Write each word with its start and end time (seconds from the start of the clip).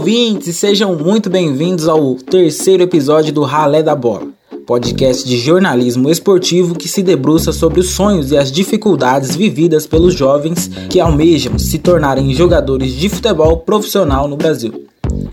ouvintes, 0.00 0.56
sejam 0.56 0.96
muito 0.96 1.28
bem-vindos 1.28 1.86
ao 1.86 2.14
terceiro 2.14 2.82
episódio 2.82 3.34
do 3.34 3.42
Ralé 3.42 3.82
da 3.82 3.94
Bola, 3.94 4.28
podcast 4.66 5.28
de 5.28 5.36
jornalismo 5.36 6.08
esportivo 6.08 6.74
que 6.74 6.88
se 6.88 7.02
debruça 7.02 7.52
sobre 7.52 7.80
os 7.80 7.90
sonhos 7.90 8.32
e 8.32 8.38
as 8.38 8.50
dificuldades 8.50 9.36
vividas 9.36 9.86
pelos 9.86 10.14
jovens 10.14 10.70
que 10.88 10.98
almejam 10.98 11.58
se 11.58 11.78
tornarem 11.78 12.32
jogadores 12.32 12.92
de 12.92 13.10
futebol 13.10 13.58
profissional 13.58 14.26
no 14.26 14.38
Brasil. 14.38 14.86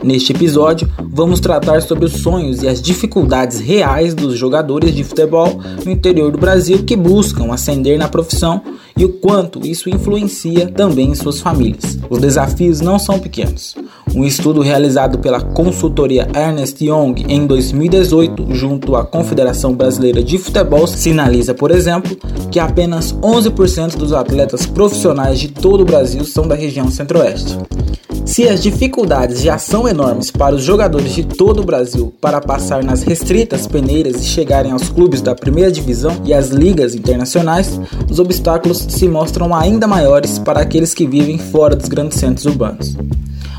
Neste 0.04 0.34
episódio, 0.34 0.90
vamos 1.02 1.40
tratar 1.40 1.82
sobre 1.82 2.04
os 2.04 2.14
sonhos 2.22 2.62
e 2.62 2.68
as 2.68 2.82
dificuldades 2.82 3.60
reais 3.62 4.14
dos 4.14 4.38
jogadores 4.38 4.94
de 4.94 5.04
futebol 5.04 5.62
no 5.86 5.92
interior 5.92 6.30
do 6.30 6.38
Brasil 6.38 6.84
que 6.84 6.96
buscam 6.98 7.54
ascender 7.54 7.98
na 7.98 8.10
profissão 8.10 8.62
e 8.98 9.06
o 9.06 9.14
quanto 9.14 9.66
isso 9.66 9.90
influencia 9.90 10.68
também 10.68 11.12
em 11.12 11.16
suas 11.16 11.40
famílias. 11.40 11.98
Os 12.10 12.20
desafios 12.20 12.82
não 12.82 13.00
são 13.00 13.18
pequenos. 13.18 13.76
Um 14.18 14.26
estudo 14.26 14.62
realizado 14.62 15.20
pela 15.20 15.40
consultoria 15.40 16.28
Ernest 16.36 16.84
Young 16.84 17.24
em 17.30 17.46
2018, 17.46 18.48
junto 18.50 18.96
à 18.96 19.06
Confederação 19.06 19.76
Brasileira 19.76 20.24
de 20.24 20.40
Futebol, 20.40 20.88
sinaliza, 20.88 21.54
por 21.54 21.70
exemplo, 21.70 22.18
que 22.50 22.60
apenas 22.60 23.14
11% 23.14 23.96
dos 23.96 24.14
atletas 24.14 24.66
profissionais 24.66 25.40
de 25.40 25.50
todo 25.50 25.82
o 25.82 25.86
Brasil 25.86 26.26
são 26.26 26.48
da 26.48 26.56
região 26.56 26.90
Centro-Oeste. 26.90 27.60
Se 28.26 28.50
as 28.50 28.64
dificuldades 28.64 29.40
já 29.40 29.60
são 29.60 29.88
enormes 29.88 30.32
para 30.32 30.56
os 30.56 30.64
jogadores 30.64 31.14
de 31.14 31.24
todo 31.24 31.62
o 31.62 31.66
Brasil 31.66 32.12
para 32.20 32.42
passar 32.42 32.84
nas 32.84 33.04
restritas 33.04 33.68
peneiras 33.68 34.16
e 34.16 34.26
chegarem 34.26 34.72
aos 34.72 34.90
clubes 34.90 35.22
da 35.22 35.36
primeira 35.36 35.72
divisão 35.72 36.24
e 36.26 36.34
às 36.34 36.50
ligas 36.50 36.96
internacionais, 36.96 37.80
os 38.10 38.18
obstáculos 38.18 38.80
se 38.90 39.08
mostram 39.08 39.54
ainda 39.54 39.86
maiores 39.86 40.40
para 40.40 40.60
aqueles 40.60 40.96
que 40.96 41.06
vivem 41.06 41.38
fora 41.38 41.76
dos 41.76 41.88
grandes 41.88 42.18
centros 42.18 42.48
urbanos. 42.48 42.98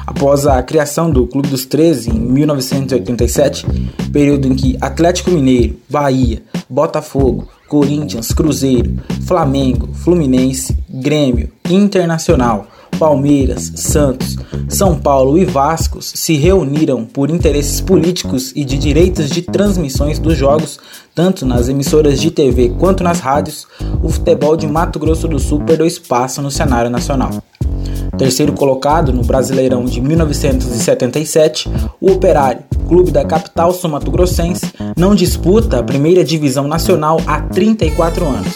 Após 0.08 0.46
a 0.46 0.62
criação 0.62 1.10
do 1.10 1.26
Clube 1.26 1.48
dos 1.48 1.66
13 1.66 2.08
em 2.08 2.18
1987, 2.18 3.66
período 4.10 4.48
em 4.48 4.54
que 4.56 4.74
Atlético 4.80 5.30
Mineiro, 5.30 5.76
Bahia, 5.86 6.42
Botafogo, 6.66 7.46
Corinthians, 7.68 8.32
Cruzeiro, 8.32 8.96
Flamengo, 9.26 9.90
Fluminense, 9.92 10.74
Grêmio, 10.88 11.50
Internacional, 11.68 12.68
Palmeiras, 12.98 13.70
Santos, 13.76 14.38
São 14.66 14.98
Paulo 14.98 15.36
e 15.36 15.44
Vasco 15.44 16.00
se 16.00 16.38
reuniram 16.38 17.04
por 17.04 17.28
interesses 17.28 17.82
políticos 17.82 18.54
e 18.56 18.64
de 18.64 18.78
direitos 18.78 19.28
de 19.28 19.42
transmissões 19.42 20.18
dos 20.18 20.38
jogos, 20.38 20.80
tanto 21.14 21.44
nas 21.44 21.68
emissoras 21.68 22.18
de 22.18 22.30
TV 22.30 22.70
quanto 22.78 23.04
nas 23.04 23.20
rádios, 23.20 23.66
o 24.02 24.08
futebol 24.08 24.56
de 24.56 24.66
Mato 24.66 24.98
Grosso 24.98 25.28
do 25.28 25.38
Sul 25.38 25.60
perdeu 25.66 25.86
espaço 25.86 26.40
no 26.40 26.50
cenário 26.50 26.90
nacional. 26.90 27.42
Terceiro 28.18 28.52
colocado 28.52 29.12
no 29.12 29.22
Brasileirão 29.22 29.84
de 29.84 30.00
1977, 30.00 31.70
o 32.00 32.10
Operário, 32.10 32.64
clube 32.88 33.10
da 33.10 33.24
capital 33.24 33.72
sul-mato-grossense, 33.72 34.72
não 34.96 35.14
disputa 35.14 35.78
a 35.78 35.82
primeira 35.82 36.24
divisão 36.24 36.66
nacional 36.66 37.20
há 37.26 37.40
34 37.40 38.26
anos. 38.26 38.54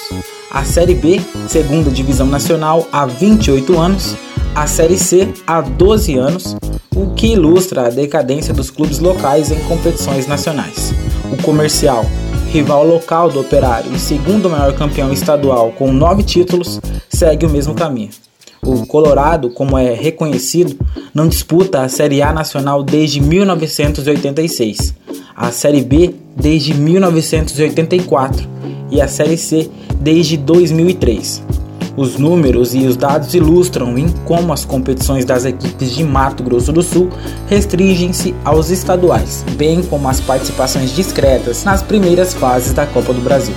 A 0.51 0.65
Série 0.65 0.95
B, 0.95 1.21
segunda 1.49 1.91
divisão 1.91 2.27
nacional, 2.27 2.87
há 2.93 3.07
28 3.07 3.79
anos 3.79 4.17
a 4.55 4.67
Série 4.67 4.99
C 4.99 5.33
há 5.47 5.63
12 5.63 6.15
anos, 6.19 6.57
o 6.95 7.15
que 7.15 7.29
ilustra 7.29 7.87
a 7.87 7.91
decadência 7.91 8.53
dos 8.53 8.71
clubes 8.71 8.99
locais 8.99 9.51
em 9.51 9.59
competições 9.61 10.27
nacionais. 10.27 10.93
O 11.33 11.43
comercial, 11.43 12.05
rival 12.51 12.87
local 12.87 13.31
do 13.31 13.41
Operário 13.41 13.91
e 13.95 13.99
segundo 13.99 14.51
maior 14.51 14.75
campeão 14.75 15.11
estadual 15.11 15.73
com 15.73 15.91
nove 15.91 16.23
títulos, 16.23 16.79
segue 17.09 17.47
o 17.47 17.51
mesmo 17.51 17.75
caminho. 17.75 18.11
O 18.65 18.87
Colorado, 18.87 19.51
como 19.51 19.77
é 19.77 19.93
reconhecido, 19.93 20.77
não 21.13 21.27
disputa 21.27 21.81
a 21.81 21.89
Série 21.89 22.23
A 22.23 22.33
nacional 22.33 22.85
desde 22.85 23.21
1986, 23.21 24.95
a 25.35 25.51
Série 25.51 25.81
B 25.81 26.15
desde 26.37 26.73
1984 26.73 28.49
e 28.89 29.01
a 29.01 29.09
Série 29.09 29.37
C 29.37 29.69
desde 29.99 30.37
2003. 30.37 31.43
Os 31.97 32.17
números 32.17 32.73
e 32.73 32.87
os 32.87 32.97
dados 32.97 33.35
ilustram 33.35 33.99
em 33.99 34.09
como 34.25 34.53
as 34.53 34.65
competições 34.65 35.25
das 35.25 35.45
equipes 35.45 35.93
de 35.93 36.05
Mato 36.05 36.45
Grosso 36.45 36.73
do 36.73 36.85
Sul 36.85 37.11
restringem-se 37.49 38.33
aos 38.45 38.71
estaduais, 38.71 39.45
bem 39.57 39.83
como 39.83 40.09
as 40.09 40.21
participações 40.21 40.95
discretas 40.95 41.65
nas 41.65 41.83
primeiras 41.83 42.33
fases 42.33 42.73
da 42.73 42.87
Copa 42.87 43.13
do 43.13 43.23
Brasil. 43.23 43.57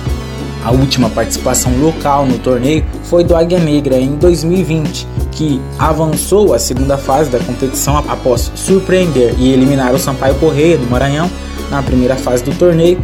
A 0.64 0.70
última 0.72 1.08
participação 1.08 1.76
local 1.78 2.26
no 2.26 2.38
torneio 2.38 2.84
foi 3.04 3.22
do 3.22 3.36
Águia 3.36 3.58
Negra 3.58 3.98
em 3.98 4.16
2020, 4.16 5.06
que 5.30 5.60
avançou 5.78 6.52
à 6.54 6.58
segunda 6.58 6.98
fase 6.98 7.30
da 7.30 7.38
competição 7.38 7.98
após 7.98 8.50
surpreender 8.54 9.34
e 9.38 9.52
eliminar 9.52 9.94
o 9.94 9.98
Sampaio 9.98 10.34
Correia 10.36 10.76
do 10.76 10.86
Maranhão 10.90 11.30
na 11.70 11.82
primeira 11.82 12.16
fase 12.16 12.42
do 12.42 12.54
torneio 12.54 12.98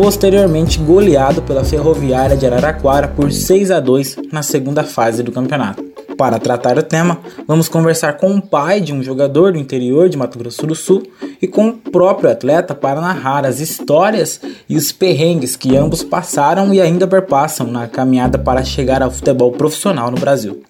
posteriormente 0.00 0.78
goleado 0.78 1.42
pela 1.42 1.62
Ferroviária 1.62 2.34
de 2.34 2.46
Araraquara 2.46 3.06
por 3.06 3.30
6 3.30 3.70
a 3.70 3.80
2 3.80 4.16
na 4.32 4.42
segunda 4.42 4.82
fase 4.82 5.22
do 5.22 5.30
campeonato. 5.30 5.89
Para 6.20 6.38
tratar 6.38 6.76
o 6.76 6.82
tema, 6.82 7.18
vamos 7.48 7.66
conversar 7.66 8.18
com 8.18 8.34
o 8.34 8.42
pai 8.42 8.78
de 8.78 8.92
um 8.92 9.02
jogador 9.02 9.54
do 9.54 9.58
interior 9.58 10.06
de 10.06 10.18
Mato 10.18 10.38
Grosso 10.38 10.66
do 10.66 10.74
Sul 10.74 11.02
e 11.40 11.46
com 11.46 11.68
o 11.68 11.72
próprio 11.72 12.28
atleta 12.28 12.74
para 12.74 13.00
narrar 13.00 13.46
as 13.46 13.58
histórias 13.58 14.38
e 14.68 14.76
os 14.76 14.92
perrengues 14.92 15.56
que 15.56 15.74
ambos 15.78 16.02
passaram 16.02 16.74
e 16.74 16.80
ainda 16.82 17.06
perpassam 17.06 17.68
na 17.68 17.88
caminhada 17.88 18.38
para 18.38 18.62
chegar 18.62 19.02
ao 19.02 19.10
futebol 19.10 19.52
profissional 19.52 20.10
no 20.10 20.18
Brasil. 20.18 20.62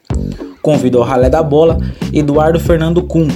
Convido 0.62 0.98
ao 0.98 1.04
Ralé 1.04 1.28
da 1.28 1.42
Bola 1.42 1.80
Eduardo 2.12 2.60
Fernando 2.60 3.02
Kuhn, 3.02 3.26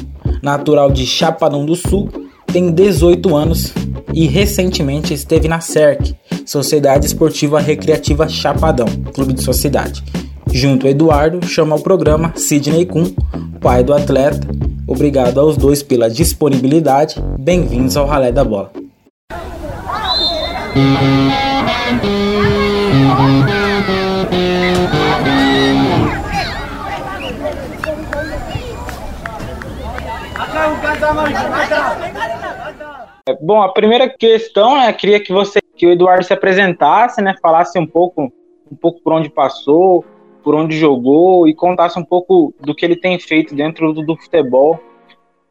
natural 0.41 0.93
de 0.93 1.05
Chapadão 1.05 1.67
do 1.67 1.75
Sul, 1.75 2.09
tem 2.47 2.71
18 2.71 3.35
anos 3.35 3.75
e 4.13 4.29
recentemente 4.29 5.13
esteve 5.13 5.49
na 5.49 5.61
CERC, 5.61 6.15
Sociedade 6.47 7.07
Esportiva 7.07 7.59
Recreativa 7.59 8.29
Chapadão, 8.29 8.87
clube 9.13 9.33
de 9.33 9.43
sua 9.43 9.53
cidade. 9.53 10.24
Junto 10.57 10.87
a 10.87 10.91
Eduardo, 10.91 11.45
chama 11.45 11.75
o 11.75 11.83
programa 11.83 12.33
Sidney 12.37 12.87
Kuhn, 12.87 13.13
pai 13.61 13.83
do 13.83 13.93
atleta. 13.93 14.47
Obrigado 14.87 15.41
aos 15.41 15.57
dois 15.57 15.83
pela 15.83 16.09
disponibilidade. 16.09 17.17
Bem-vindos 17.41 17.97
ao 17.97 18.07
Ralé 18.07 18.31
da 18.31 18.45
Bola. 18.45 18.71
É, 33.29 33.35
bom, 33.43 33.61
a 33.61 33.73
primeira 33.73 34.09
questão, 34.09 34.77
né, 34.77 34.93
queria 34.93 35.19
que 35.19 35.33
você, 35.33 35.59
que 35.77 35.85
o 35.85 35.91
Eduardo 35.91 36.23
se 36.23 36.33
apresentasse, 36.33 37.21
né, 37.21 37.35
falasse 37.43 37.77
um 37.77 37.87
pouco, 37.87 38.33
um 38.71 38.77
pouco 38.81 39.03
por 39.03 39.15
onde 39.15 39.29
passou, 39.29 40.05
por 40.45 40.55
onde 40.55 40.79
jogou 40.79 41.49
e 41.49 41.55
contasse 41.55 41.99
um 41.99 42.05
pouco 42.05 42.55
do 42.61 42.75
que 42.75 42.85
ele 42.85 42.95
tem 42.95 43.19
feito 43.19 43.55
dentro 43.55 43.93
do, 43.95 44.03
do 44.03 44.17
futebol. 44.17 44.79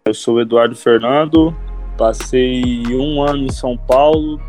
Eu 0.05 0.13
sou 0.13 0.35
o 0.35 0.41
Eduardo 0.41 0.75
Fernando, 0.75 1.53
passei 1.97 2.83
um 2.91 3.21
ano 3.23 3.45
em 3.45 3.51
São 3.51 3.75
Paulo, 3.75 4.39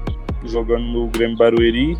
jogando 0.45 0.85
no 0.85 1.07
Grêmio 1.09 1.37
Barueri. 1.37 1.97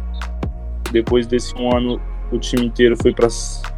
Depois 0.93 1.27
desse 1.27 1.57
um 1.57 1.75
ano, 1.75 2.01
o 2.31 2.39
time 2.39 2.67
inteiro 2.67 2.97
foi 3.01 3.15
para 3.15 3.29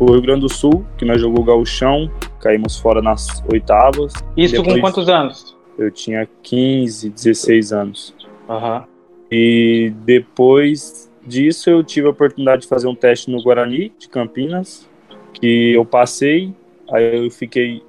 o 0.00 0.12
Rio 0.12 0.21
Grande 0.21 0.41
do 0.41 0.53
Sul, 0.53 0.84
que 0.99 1.05
nós 1.05 1.21
jogou 1.21 1.44
gauchão, 1.44 2.10
caímos 2.41 2.76
fora 2.76 3.00
nas 3.00 3.44
oitavas. 3.50 4.12
Isso 4.37 4.56
Depois, 4.56 4.75
com 4.75 4.81
quantos 4.81 5.09
anos? 5.09 5.56
Eu 5.78 5.91
tinha 5.93 6.28
15, 6.43 7.11
16 7.11 7.73
anos. 7.73 8.14
Uhum. 8.49 8.82
E 9.31 9.93
depois 10.05 11.06
disso 11.26 11.69
eu 11.69 11.82
tive 11.82 12.06
a 12.06 12.11
oportunidade 12.11 12.62
de 12.62 12.69
fazer 12.69 12.87
um 12.87 12.94
teste 12.94 13.31
no 13.31 13.43
Guarani 13.43 13.93
de 13.99 14.08
Campinas, 14.08 14.88
que 15.34 15.73
eu 15.73 15.84
passei, 15.84 16.55
aí 16.90 17.25
eu 17.25 17.31
fiquei 17.31 17.82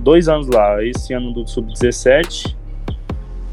dois 0.00 0.28
anos 0.28 0.48
lá. 0.48 0.84
Esse 0.84 1.14
ano 1.14 1.32
do 1.32 1.46
Sub-17, 1.46 2.54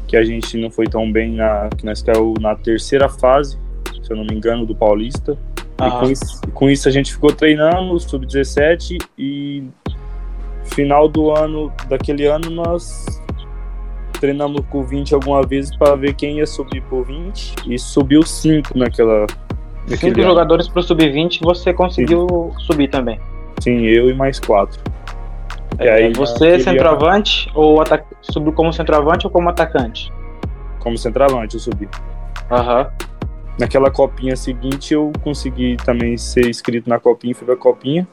que 0.06 0.16
a 0.16 0.24
gente 0.24 0.56
não 0.56 0.70
foi 0.70 0.86
tão 0.86 1.10
bem, 1.10 1.32
na, 1.34 1.68
que 1.76 1.84
nós 1.84 2.02
caiu 2.02 2.34
na 2.40 2.54
terceira 2.54 3.08
fase, 3.08 3.58
se 4.02 4.12
eu 4.12 4.16
não 4.16 4.24
me 4.24 4.34
engano, 4.34 4.66
do 4.66 4.74
Paulista. 4.74 5.38
E 5.80 5.90
com 5.98 6.10
isso, 6.10 6.40
com 6.52 6.68
isso 6.68 6.88
a 6.88 6.92
gente 6.92 7.12
ficou 7.12 7.32
treinando 7.32 7.98
Sub-17 7.98 8.98
e 9.16 9.64
final 10.64 11.08
do 11.08 11.30
ano, 11.30 11.72
daquele 11.88 12.26
ano, 12.26 12.50
nós 12.50 13.19
treinamos 14.20 14.62
com 14.68 14.84
20 14.84 15.14
alguma 15.14 15.42
vez 15.42 15.74
para 15.74 15.96
ver 15.96 16.14
quem 16.14 16.36
ia 16.38 16.46
subir 16.46 16.82
por 16.82 17.04
20 17.04 17.54
e 17.66 17.78
subiu 17.78 18.22
5 18.22 18.78
naquela. 18.78 19.26
Cinco 19.96 20.22
jogadores 20.22 20.68
para 20.68 20.80
o 20.80 20.82
sub-20 20.82 21.40
você 21.42 21.72
conseguiu 21.72 22.28
Sim. 22.28 22.64
subir 22.66 22.88
também. 22.88 23.18
Sim, 23.60 23.80
eu 23.80 24.08
e 24.08 24.14
mais 24.14 24.38
quatro. 24.38 24.80
É, 25.78 25.86
e 25.86 25.88
aí, 25.88 26.12
você 26.12 26.60
centroavante 26.60 27.48
ano... 27.48 27.58
ou 27.58 27.80
atac... 27.80 28.04
subiu 28.20 28.52
como 28.52 28.72
centroavante 28.72 29.26
ou 29.26 29.32
como 29.32 29.48
atacante? 29.48 30.12
Como 30.78 30.96
centroavante 30.96 31.54
eu 31.54 31.60
subi. 31.60 31.88
Aham. 32.50 32.82
Uhum. 32.82 33.10
Naquela 33.58 33.90
copinha 33.90 34.36
seguinte 34.36 34.94
eu 34.94 35.12
consegui 35.22 35.76
também 35.84 36.16
ser 36.16 36.48
inscrito 36.48 36.88
na 36.88 36.98
copinha, 36.98 37.34
fui 37.34 37.46
pra 37.46 37.56
copinha 37.56 38.06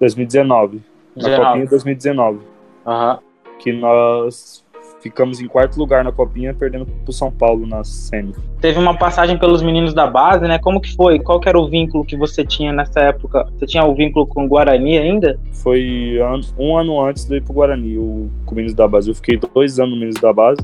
2019. 0.00 0.82
19. 1.16 1.40
Na 1.40 1.46
copinha 1.46 1.66
2019. 1.66 2.38
Aham. 2.86 3.12
Uhum 3.14 3.34
que 3.58 3.72
nós 3.72 4.63
ficamos 5.04 5.38
em 5.38 5.46
quarto 5.46 5.76
lugar 5.76 6.02
na 6.02 6.10
copinha, 6.10 6.54
perdendo 6.54 6.86
pro 6.86 7.12
São 7.12 7.30
Paulo 7.30 7.66
na 7.66 7.84
semi. 7.84 8.34
Teve 8.58 8.78
uma 8.78 8.96
passagem 8.96 9.36
pelos 9.36 9.62
meninos 9.62 9.92
da 9.92 10.06
base, 10.06 10.48
né? 10.48 10.58
Como 10.58 10.80
que 10.80 10.96
foi? 10.96 11.18
Qual 11.18 11.38
que 11.38 11.46
era 11.46 11.60
o 11.60 11.68
vínculo 11.68 12.06
que 12.06 12.16
você 12.16 12.42
tinha 12.42 12.72
nessa 12.72 13.00
época? 13.00 13.46
Você 13.52 13.66
tinha 13.66 13.84
o 13.84 13.94
vínculo 13.94 14.26
com 14.26 14.46
o 14.46 14.48
Guarani 14.48 14.96
ainda? 14.96 15.38
Foi 15.52 16.16
um 16.58 16.78
ano 16.78 17.04
antes 17.04 17.26
de 17.26 17.36
ir 17.36 17.42
pro 17.42 17.52
Guarani, 17.52 17.98
o, 17.98 18.30
com 18.46 18.52
o 18.52 18.54
Meninos 18.54 18.74
da 18.74 18.88
Base. 18.88 19.10
Eu 19.10 19.14
fiquei 19.14 19.38
dois 19.54 19.78
anos 19.78 19.92
no 19.92 20.00
Meninos 20.00 20.20
da 20.22 20.32
Base, 20.32 20.62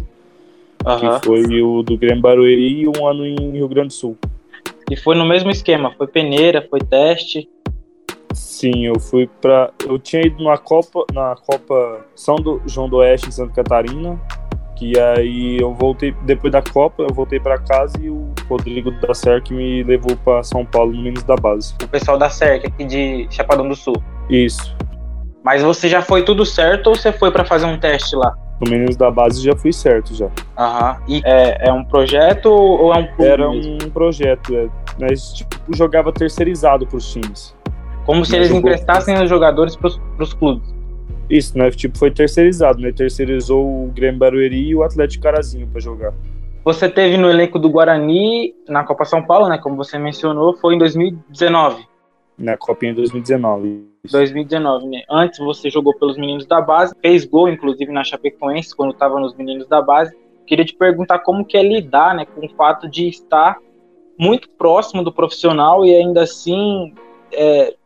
uhum. 0.86 1.18
que 1.18 1.26
foi 1.26 1.62
o 1.62 1.82
do 1.82 1.98
Grêmio 1.98 2.22
Barueri 2.22 2.80
e 2.80 2.88
um 2.88 3.06
ano 3.06 3.26
em 3.26 3.50
Rio 3.50 3.68
Grande 3.68 3.88
do 3.88 3.92
Sul. 3.92 4.16
E 4.90 4.96
foi 4.96 5.14
no 5.14 5.26
mesmo 5.26 5.50
esquema? 5.50 5.92
Foi 5.98 6.06
peneira, 6.06 6.66
foi 6.70 6.80
teste? 6.80 7.46
Sim, 8.32 8.86
eu 8.86 8.98
fui 8.98 9.28
para, 9.40 9.70
eu 9.86 9.98
tinha 9.98 10.22
ido 10.22 10.42
na 10.44 10.56
Copa, 10.56 11.04
na 11.12 11.34
Copa 11.34 12.04
São 12.14 12.36
do 12.36 12.60
João 12.66 12.88
do 12.88 12.98
Oeste 12.98 13.28
em 13.28 13.32
Santa 13.32 13.52
Catarina, 13.54 14.20
que 14.76 14.98
aí 14.98 15.58
eu 15.60 15.74
voltei 15.74 16.14
depois 16.22 16.52
da 16.52 16.62
Copa, 16.62 17.02
eu 17.02 17.14
voltei 17.14 17.38
para 17.38 17.58
casa 17.58 17.94
e 18.00 18.08
o 18.08 18.32
Rodrigo 18.48 18.90
da 18.92 19.12
Cerc 19.12 19.50
me 19.50 19.82
levou 19.82 20.16
para 20.16 20.42
São 20.42 20.64
Paulo 20.64 20.92
no 20.92 20.98
Meninos 20.98 21.22
da 21.24 21.36
Base. 21.36 21.74
O 21.82 21.88
pessoal 21.88 22.16
da 22.16 22.30
Cerc 22.30 22.66
aqui 22.66 22.84
de 22.84 23.26
Chapadão 23.30 23.68
do 23.68 23.74
Sul. 23.74 23.96
Isso. 24.28 24.74
Mas 25.44 25.62
você 25.62 25.88
já 25.88 26.02
foi 26.02 26.24
tudo 26.24 26.46
certo 26.46 26.88
ou 26.88 26.94
você 26.94 27.12
foi 27.12 27.30
para 27.30 27.44
fazer 27.44 27.66
um 27.66 27.78
teste 27.78 28.16
lá? 28.16 28.34
No 28.60 28.70
Meninos 28.70 28.96
da 28.96 29.10
Base 29.10 29.42
já 29.42 29.56
fui 29.56 29.72
certo 29.72 30.14
já. 30.14 30.28
Aham. 30.56 30.96
E 31.08 31.20
é, 31.24 31.68
é 31.68 31.72
um 31.72 31.84
projeto 31.84 32.46
ou 32.46 32.94
é 32.94 32.98
um? 32.98 33.24
Era 33.24 33.50
um 33.50 33.78
projeto, 33.92 34.54
é. 34.54 34.68
Mas 34.98 35.32
tipo, 35.32 35.56
jogava 35.74 36.12
terceirizado 36.12 36.86
para 36.86 36.96
os 36.96 37.10
times. 37.10 37.54
Como 38.10 38.24
se 38.24 38.34
eles 38.34 38.50
emprestassem 38.50 39.22
os 39.22 39.30
jogadores 39.30 39.76
para 39.76 39.88
os 40.18 40.34
clubes. 40.34 40.68
Isso, 41.30 41.56
né? 41.56 41.70
Tipo, 41.70 41.96
foi 41.96 42.10
terceirizado, 42.10 42.80
né? 42.80 42.90
Terceirizou 42.90 43.64
o 43.64 43.92
Grêmio 43.94 44.18
Barueri 44.18 44.70
e 44.70 44.74
o 44.74 44.82
Atlético 44.82 45.22
Carazinho 45.22 45.68
para 45.68 45.80
jogar. 45.80 46.12
Você 46.64 46.88
teve 46.88 47.16
no 47.16 47.30
elenco 47.30 47.56
do 47.56 47.70
Guarani 47.70 48.52
na 48.68 48.82
Copa 48.82 49.04
São 49.04 49.22
Paulo, 49.22 49.48
né? 49.48 49.58
Como 49.58 49.76
você 49.76 49.96
mencionou, 49.96 50.56
foi 50.56 50.74
em 50.74 50.78
2019. 50.78 51.86
Na 52.36 52.56
Copinha 52.56 52.92
2019. 52.92 53.84
2019, 54.10 54.88
né? 54.88 55.02
Antes 55.08 55.38
você 55.38 55.70
jogou 55.70 55.96
pelos 55.96 56.18
meninos 56.18 56.44
da 56.46 56.60
base, 56.60 56.92
fez 57.00 57.24
gol, 57.24 57.48
inclusive, 57.48 57.92
na 57.92 58.02
Chapecoense, 58.02 58.74
quando 58.74 58.90
estava 58.90 59.20
nos 59.20 59.36
meninos 59.36 59.68
da 59.68 59.80
base. 59.80 60.12
Queria 60.48 60.64
te 60.64 60.74
perguntar 60.74 61.20
como 61.20 61.44
que 61.44 61.56
é 61.56 61.62
lidar, 61.62 62.12
né, 62.16 62.26
com 62.26 62.44
o 62.44 62.50
fato 62.56 62.90
de 62.90 63.06
estar 63.06 63.56
muito 64.18 64.50
próximo 64.58 65.04
do 65.04 65.12
profissional 65.12 65.86
e 65.86 65.94
ainda 65.94 66.24
assim 66.24 66.92
é, 67.32 67.76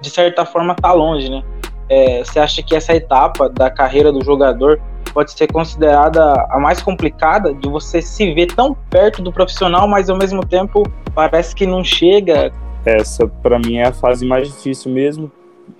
de 0.00 0.10
certa 0.10 0.44
forma 0.44 0.74
tá 0.74 0.92
longe, 0.92 1.30
né? 1.30 1.42
É, 1.88 2.22
você 2.22 2.38
acha 2.38 2.62
que 2.62 2.74
essa 2.74 2.94
etapa 2.94 3.48
da 3.48 3.70
carreira 3.70 4.12
do 4.12 4.22
jogador 4.22 4.80
pode 5.12 5.32
ser 5.32 5.50
considerada 5.50 6.34
a 6.50 6.58
mais 6.60 6.82
complicada 6.82 7.54
de 7.54 7.68
você 7.68 8.02
se 8.02 8.32
ver 8.34 8.46
tão 8.54 8.74
perto 8.90 9.22
do 9.22 9.32
profissional, 9.32 9.88
mas 9.88 10.10
ao 10.10 10.16
mesmo 10.16 10.46
tempo 10.46 10.82
parece 11.14 11.54
que 11.54 11.66
não 11.66 11.82
chega? 11.82 12.52
Essa 12.84 13.26
para 13.26 13.58
mim 13.58 13.76
é 13.78 13.86
a 13.86 13.92
fase 13.92 14.26
mais 14.26 14.48
difícil 14.48 14.92
mesmo, 14.92 15.32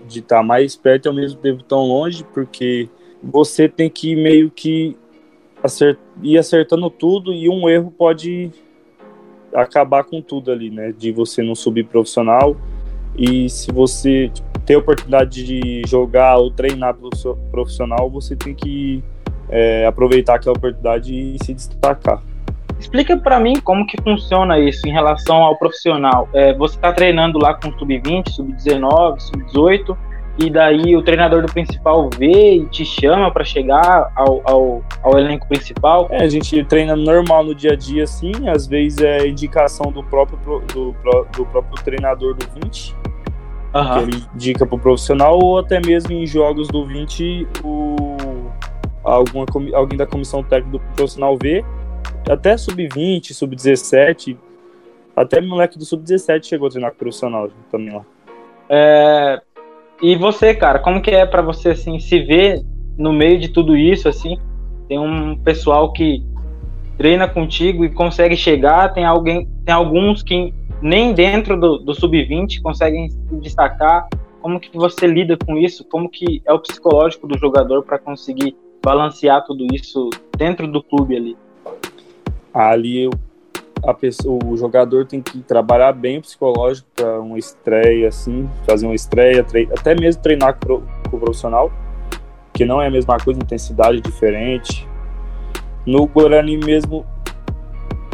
de 0.07 0.21
estar 0.21 0.39
tá 0.39 0.43
mais 0.43 0.75
perto 0.75 1.07
e 1.07 1.09
ao 1.09 1.15
mesmo 1.15 1.39
tempo 1.41 1.63
tão 1.63 1.81
longe, 1.81 2.25
porque 2.33 2.89
você 3.23 3.69
tem 3.69 3.91
que 3.91 4.17
meio 4.17 4.51
que 4.51 4.97
acert... 5.63 5.99
ir 6.23 6.39
acertando 6.39 6.89
tudo 6.89 7.33
e 7.33 7.49
um 7.49 7.69
erro 7.69 7.93
pode 7.97 8.51
acabar 9.55 10.05
com 10.05 10.21
tudo 10.21 10.51
ali, 10.51 10.71
né? 10.71 10.93
De 10.97 11.13
você 11.13 11.43
não 11.43 11.55
subir 11.55 11.85
profissional 11.85 12.57
e 13.19 13.51
se 13.51 13.73
você 13.73 14.31
ter 14.65 14.75
a 14.75 14.79
oportunidade 14.79 15.45
de 15.45 15.83
jogar 15.87 16.37
ou 16.37 16.51
treinar 16.51 16.95
profissional, 17.51 18.09
você 18.09 18.37
tem 18.37 18.55
que 18.55 19.03
é, 19.49 19.87
aproveitar 19.87 20.37
aquela 20.37 20.57
oportunidade 20.57 21.13
e 21.13 21.37
se 21.43 21.53
destacar. 21.53 22.23
Explica 22.79 23.17
para 23.17 23.41
mim 23.41 23.59
como 23.61 23.85
que 23.87 24.01
funciona 24.01 24.57
isso 24.59 24.87
em 24.87 24.93
relação 24.93 25.39
ao 25.39 25.59
profissional. 25.59 26.29
É, 26.33 26.55
você 26.55 26.77
está 26.77 26.93
treinando 26.93 27.39
lá 27.39 27.55
com 27.55 27.73
sub-20, 27.77 28.31
sub-19, 28.31 29.19
sub-18, 29.19 29.97
e 30.39 30.49
daí 30.49 30.97
o 30.97 31.03
treinador 31.03 31.43
do 31.43 31.53
principal 31.53 32.09
vê 32.17 32.59
e 32.59 32.67
te 32.67 32.85
chama 32.85 33.33
para 33.33 33.43
chegar 33.43 34.13
ao, 34.15 34.41
ao, 34.45 34.85
ao, 35.03 35.19
elenco 35.19 35.49
principal? 35.49 36.07
É, 36.11 36.23
a 36.23 36.29
gente 36.29 36.63
treina 36.65 36.95
normal 36.95 37.43
no 37.43 37.53
dia 37.53 37.73
a 37.73 37.77
dia, 37.77 38.07
sim. 38.07 38.49
Às 38.49 38.69
vezes 38.69 39.01
é 39.01 39.27
indicação 39.27 39.91
do 39.91 40.05
próprio, 40.05 40.39
do, 40.73 40.95
do 41.37 41.47
próprio 41.47 41.83
treinador 41.83 42.35
do 42.35 42.47
20 42.63 42.98
uhum. 43.81 43.93
que 43.93 43.99
ele 43.99 44.25
indica 44.35 44.67
pro 44.67 44.79
profissional, 44.79 45.39
ou 45.43 45.59
até 45.59 45.81
mesmo 45.81 46.13
em 46.13 46.27
jogos 46.27 46.69
do 46.69 46.87
20, 46.87 47.47
o, 47.65 48.51
alguma, 49.03 49.47
alguém 49.75 49.97
da 49.97 50.07
comissão 50.07 50.43
técnica 50.43 50.79
do 50.79 50.81
profissional 50.95 51.37
vê, 51.41 51.65
até 52.29 52.57
sub-20, 52.57 53.33
sub-17, 53.33 54.37
até 55.17 55.41
moleque 55.41 55.79
do 55.79 55.85
sub-17 55.85 56.45
chegou 56.45 56.69
a 56.69 56.71
treinar 56.71 56.91
com 56.91 56.97
o 56.97 56.99
profissional 56.99 57.51
também 57.71 57.95
lá. 57.95 58.05
É, 58.69 59.41
e 60.03 60.15
você, 60.17 60.55
cara, 60.55 60.79
como 60.79 61.03
que 61.03 61.11
é 61.11 61.27
para 61.27 61.43
você 61.43 61.71
assim 61.71 61.99
se 61.99 62.21
ver 62.21 62.63
no 62.97 63.13
meio 63.13 63.39
de 63.39 63.49
tudo 63.49 63.77
isso 63.77 64.09
assim? 64.09 64.39
Tem 64.89 64.99
um 64.99 65.37
pessoal 65.39 65.93
que 65.93 66.23
treina 66.97 67.29
contigo 67.29 67.85
e 67.85 67.89
consegue 67.89 68.37
chegar, 68.37 68.93
tem 68.93 69.05
alguém, 69.05 69.49
tem 69.65 69.75
alguns 69.75 70.23
que 70.23 70.53
nem 70.81 71.13
dentro 71.13 71.59
do, 71.59 71.79
do 71.79 71.95
sub-20 71.95 72.63
conseguem 72.63 73.11
se 73.11 73.19
destacar. 73.37 74.09
Como 74.41 74.61
que 74.61 74.77
você 74.77 75.07
lida 75.07 75.37
com 75.37 75.57
isso? 75.57 75.85
Como 75.85 76.09
que 76.09 76.41
é 76.47 76.53
o 76.53 76.61
psicológico 76.61 77.27
do 77.27 77.37
jogador 77.39 77.83
para 77.83 77.99
conseguir 77.99 78.57
balancear 78.83 79.45
tudo 79.45 79.67
isso 79.75 80.09
dentro 80.37 80.69
do 80.69 80.83
clube 80.83 81.17
ali? 81.17 81.37
Ali 82.55 83.11
a 83.85 83.95
pessoa, 83.95 84.39
o 84.45 84.57
jogador 84.57 85.07
tem 85.07 85.21
que 85.21 85.39
trabalhar 85.41 85.93
bem 85.93 86.19
o 86.19 86.23
psicológico 86.23 86.89
para 86.95 87.21
uma 87.21 87.39
estreia, 87.39 88.09
assim, 88.09 88.49
fazer 88.67 88.87
uma 88.87 88.95
estreia, 88.95 89.45
até 89.77 89.95
mesmo 89.95 90.23
treinar 90.23 90.59
com, 90.59 90.83
o 91.13 91.19
profissional, 91.19 91.71
que 92.53 92.65
não 92.65 92.81
é 92.83 92.89
a 92.89 92.91
mesma 92.91 93.19
coisa, 93.19 93.41
intensidade 93.41 94.01
diferente. 94.01 94.87
No 95.87 96.07
Guarani 96.07 96.57
mesmo 96.57 97.07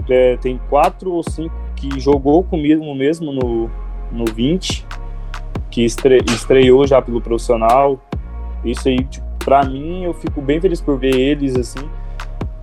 é, 0.08 0.36
tem 0.36 0.60
quatro 0.68 1.12
ou 1.12 1.22
cinco 1.22 1.63
que 1.76 2.00
jogou 2.00 2.42
comigo 2.42 2.94
mesmo 2.94 3.32
no, 3.32 3.70
no 4.10 4.24
20, 4.24 4.86
que 5.70 5.84
estre, 5.84 6.18
estreou 6.28 6.86
já 6.86 7.00
pelo 7.02 7.20
profissional. 7.20 8.00
Isso 8.64 8.88
aí, 8.88 9.04
tipo, 9.04 9.26
pra 9.44 9.64
mim, 9.64 10.04
eu 10.04 10.14
fico 10.14 10.40
bem 10.40 10.60
feliz 10.60 10.80
por 10.80 10.98
ver 10.98 11.14
eles, 11.14 11.56
assim. 11.56 11.88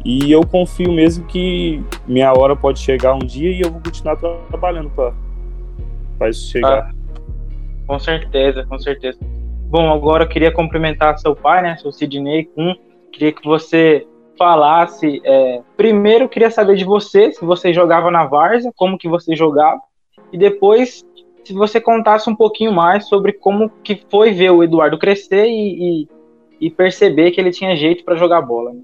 E 0.03 0.31
eu 0.31 0.45
confio 0.45 0.91
mesmo 0.91 1.25
que 1.25 1.83
minha 2.07 2.33
hora 2.33 2.55
pode 2.55 2.79
chegar 2.79 3.13
um 3.13 3.19
dia 3.19 3.51
e 3.51 3.61
eu 3.61 3.71
vou 3.71 3.81
continuar 3.81 4.15
trabalhando 4.15 4.89
para 4.89 6.29
isso 6.29 6.49
chegar. 6.49 6.89
Ah, 6.89 6.91
com 7.85 7.99
certeza, 7.99 8.65
com 8.65 8.79
certeza. 8.79 9.19
Bom, 9.69 9.91
agora 9.91 10.23
eu 10.23 10.27
queria 10.27 10.51
cumprimentar 10.51 11.17
seu 11.19 11.35
pai, 11.35 11.61
né, 11.61 11.77
seu 11.77 11.91
Sidney 11.91 12.45
Kun. 12.45 12.73
Queria 13.11 13.31
que 13.31 13.47
você 13.47 14.07
falasse. 14.41 15.21
É, 15.23 15.61
primeiro, 15.77 16.27
queria 16.27 16.49
saber 16.49 16.75
de 16.75 16.83
você, 16.83 17.31
se 17.31 17.45
você 17.45 17.71
jogava 17.71 18.09
na 18.09 18.25
Várzea, 18.25 18.71
como 18.75 18.97
que 18.97 19.07
você 19.07 19.35
jogava, 19.35 19.79
e 20.33 20.37
depois, 20.37 21.05
se 21.43 21.53
você 21.53 21.79
contasse 21.79 22.27
um 22.27 22.35
pouquinho 22.35 22.71
mais 22.71 23.07
sobre 23.07 23.33
como 23.33 23.69
que 23.83 24.01
foi 24.09 24.31
ver 24.31 24.49
o 24.49 24.63
Eduardo 24.63 24.97
crescer 24.97 25.45
e, 25.45 26.01
e, 26.01 26.07
e 26.59 26.69
perceber 26.71 27.29
que 27.29 27.39
ele 27.39 27.51
tinha 27.51 27.75
jeito 27.75 28.03
para 28.03 28.15
jogar 28.15 28.41
bola. 28.41 28.73
Né? 28.73 28.79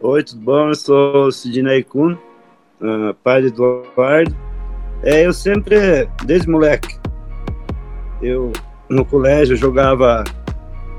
Oi, 0.00 0.24
tudo 0.24 0.40
bom? 0.40 0.68
Eu 0.68 0.74
sou 0.74 1.30
Sidney 1.30 1.82
Kuhn, 1.82 2.14
uh, 2.14 3.12
pai 3.22 3.42
do 3.42 3.48
Eduardo. 3.48 4.34
É, 5.02 5.26
eu 5.26 5.34
sempre, 5.34 6.08
desde 6.24 6.48
moleque, 6.48 6.98
eu 8.22 8.52
no 8.88 9.04
colégio 9.04 9.54
jogava 9.54 10.24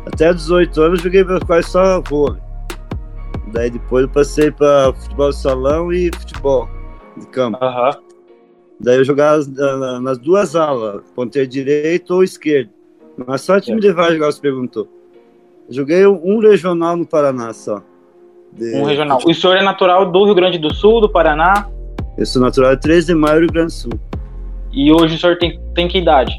até 0.05 0.31
18 0.31 0.79
anos, 0.79 1.01
joguei 1.01 1.25
quase 1.47 1.69
só 1.69 2.01
vôlei. 2.01 2.48
Daí 3.51 3.69
depois 3.69 4.03
eu 4.03 4.09
passei 4.09 4.51
para 4.51 4.93
futebol 4.93 5.29
de 5.29 5.37
salão 5.37 5.91
e 5.91 6.11
futebol 6.13 6.69
de 7.17 7.27
campo. 7.27 7.57
Uhum. 7.63 7.91
Daí 8.79 8.97
eu 8.97 9.03
jogava 9.03 9.39
nas 9.99 10.17
duas 10.17 10.55
alas, 10.55 11.01
ponteiro 11.15 11.47
direito 11.47 12.13
ou 12.15 12.23
esquerdo. 12.23 12.69
Mas 13.27 13.41
só 13.41 13.59
time 13.59 13.77
é. 13.77 13.81
de 13.81 13.91
Vargas 13.91 14.35
você 14.35 14.41
perguntou. 14.41 14.87
Joguei 15.69 16.05
um 16.07 16.39
regional 16.39 16.95
no 16.95 17.05
Paraná 17.05 17.53
só. 17.53 17.83
De... 18.53 18.75
Um 18.75 18.83
regional. 18.83 19.19
O 19.25 19.33
senhor 19.33 19.57
é 19.57 19.63
natural 19.63 20.09
do 20.09 20.25
Rio 20.25 20.35
Grande 20.35 20.57
do 20.57 20.73
Sul, 20.73 21.01
do 21.01 21.09
Paraná? 21.09 21.69
Eu 22.17 22.25
sou 22.25 22.41
natural 22.41 22.75
de 22.75 22.81
3 22.81 23.07
de 23.07 23.15
maio, 23.15 23.41
Rio 23.41 23.51
Grande 23.51 23.67
do 23.67 23.73
Sul. 23.73 23.91
E 24.71 24.91
hoje 24.91 25.15
o 25.15 25.19
senhor 25.19 25.37
tem, 25.37 25.59
tem 25.75 25.87
que 25.87 25.97
idade? 25.97 26.33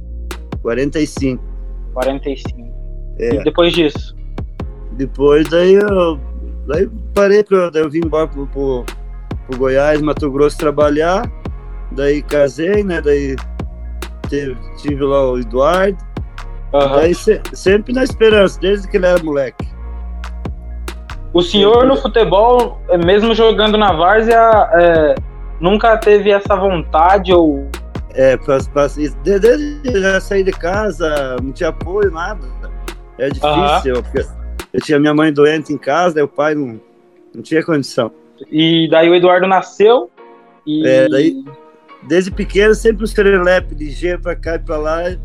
45. 0.62 1.42
45. 1.92 2.60
É. 3.18 3.34
E 3.34 3.44
depois 3.44 3.72
disso? 3.72 4.16
Depois 4.92 5.48
daí 5.48 5.74
eu 5.74 6.18
Daí 6.70 6.88
parei, 7.12 7.44
daí 7.72 7.82
eu 7.82 7.90
vim 7.90 7.98
embora 8.04 8.28
pro, 8.28 8.46
pro, 8.46 8.84
pro 9.48 9.58
Goiás, 9.58 10.00
Mato 10.00 10.30
Grosso 10.30 10.56
trabalhar. 10.56 11.28
Daí 11.90 12.22
casei, 12.22 12.84
né? 12.84 13.00
Daí 13.00 13.34
tive, 14.28 14.56
tive 14.76 15.02
lá 15.02 15.32
o 15.32 15.38
Eduardo. 15.40 15.98
Uhum. 16.72 16.88
Daí 16.92 17.12
se, 17.12 17.40
sempre 17.52 17.92
na 17.92 18.04
esperança, 18.04 18.60
desde 18.60 18.86
que 18.86 18.98
ele 18.98 19.06
era 19.06 19.20
moleque. 19.20 19.68
O 21.32 21.42
senhor 21.42 21.84
no 21.86 21.96
futebol, 21.96 22.80
é, 22.88 22.96
mesmo 22.96 23.34
jogando 23.34 23.76
na 23.76 23.92
várzea, 23.92 24.70
é, 24.74 25.14
nunca 25.60 25.96
teve 25.96 26.30
essa 26.30 26.54
vontade 26.54 27.32
ou. 27.32 27.68
É, 28.14 28.36
pra, 28.36 28.58
pra, 28.72 28.86
desde 28.86 30.00
já 30.00 30.20
sair 30.20 30.44
de 30.44 30.52
casa, 30.52 31.36
não 31.42 31.50
tinha 31.50 31.70
apoio, 31.70 32.12
nada. 32.12 32.46
É 33.18 33.28
difícil, 33.28 33.96
uhum. 33.96 34.02
porque 34.02 34.24
eu 34.72 34.80
tinha 34.80 34.98
minha 34.98 35.14
mãe 35.14 35.32
doente 35.32 35.72
em 35.72 35.78
casa, 35.78 36.16
daí 36.16 36.24
o 36.24 36.28
pai 36.28 36.54
não, 36.54 36.80
não 37.34 37.42
tinha 37.42 37.62
condição. 37.64 38.12
E 38.50 38.88
daí 38.90 39.08
o 39.08 39.14
Eduardo 39.14 39.46
nasceu 39.46 40.10
e. 40.66 40.86
É, 40.86 41.08
daí, 41.08 41.44
desde 42.04 42.30
pequeno, 42.30 42.74
sempre 42.74 43.04
os 43.04 43.10
serelepe 43.10 43.74
de 43.74 43.90
gelo 43.90 44.22
pra 44.22 44.36
cá 44.36 44.54
e 44.54 44.58
pra 44.58 44.76
lá. 44.76 45.10
E 45.10 45.18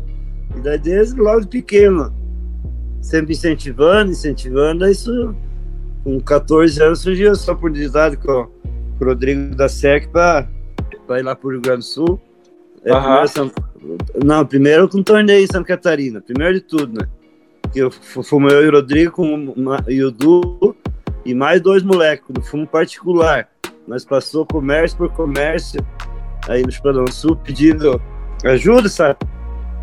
daí 0.62 0.78
desde 0.78 1.20
logo 1.20 1.40
de 1.40 1.48
pequeno. 1.48 2.14
Sempre 3.00 3.34
incentivando, 3.34 4.10
incentivando, 4.10 4.88
isso 4.88 5.34
com 6.02 6.18
14 6.20 6.82
anos 6.82 7.00
surgiu 7.00 7.32
essa 7.32 7.52
oportunidade 7.52 8.16
com, 8.16 8.46
com 8.98 9.04
o 9.04 9.08
Rodrigo 9.08 9.54
da 9.54 9.68
SEC 9.68 10.08
para 10.08 10.48
ir 11.18 11.22
lá 11.22 11.36
para 11.36 11.46
o 11.46 11.50
Rio 11.52 11.60
Grande 11.60 11.80
do 11.80 11.84
Sul. 11.84 12.20
É, 12.84 12.92
uhum. 12.92 13.02
primeiro. 13.02 13.52
Não, 14.24 14.46
primeiro 14.46 14.88
com 14.88 14.98
um 14.98 15.02
torneio 15.02 15.44
em 15.44 15.46
Santa 15.46 15.64
Catarina, 15.64 16.20
primeiro 16.20 16.54
de 16.54 16.60
tudo, 16.60 17.00
né? 17.00 17.08
Que 17.72 17.80
eu 17.80 17.90
fomos 17.90 18.52
eu 18.52 18.64
e 18.64 18.68
o 18.68 18.72
Rodrigo 18.72 19.22
e 19.88 20.02
o 20.02 20.10
Du 20.10 20.76
e 21.24 21.34
mais 21.34 21.60
dois 21.60 21.82
moleques, 21.82 22.26
fumo 22.48 22.66
particular. 22.66 23.48
Nós 23.86 24.04
passou 24.04 24.46
comércio 24.46 24.96
por 24.96 25.10
comércio 25.12 25.80
aí 26.48 26.62
no 26.62 26.68
Espadão 26.68 27.06
Sul 27.08 27.36
pedindo 27.36 28.00
ajuda, 28.44 28.88
sabe? 28.88 29.18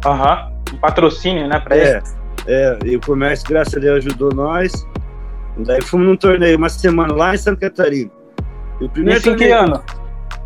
Aham, 0.06 0.48
uhum. 0.48 0.76
um 0.76 0.78
patrocínio, 0.78 1.48
né, 1.48 1.60
para 1.60 1.78
é. 1.78 2.04
É, 2.46 2.78
e 2.86 2.96
o 2.96 3.00
comércio, 3.00 3.48
graças 3.48 3.76
a 3.76 3.80
Deus, 3.80 4.06
ajudou 4.06 4.34
nós. 4.34 4.86
Daí 5.58 5.82
fomos 5.82 6.08
num 6.08 6.18
torneio 6.18 6.58
uma 6.58 6.70
semana 6.70 7.14
lá 7.14 7.34
em 7.34 7.38
Santa 7.38 7.70
Catarina. 7.70 8.12
E 8.82 8.86
o 8.86 8.90
primeiro 8.90 9.20
Isso 9.20 9.30
torneio, 9.30 9.54
em 9.54 9.58
que 9.58 9.66
ano? 9.66 9.84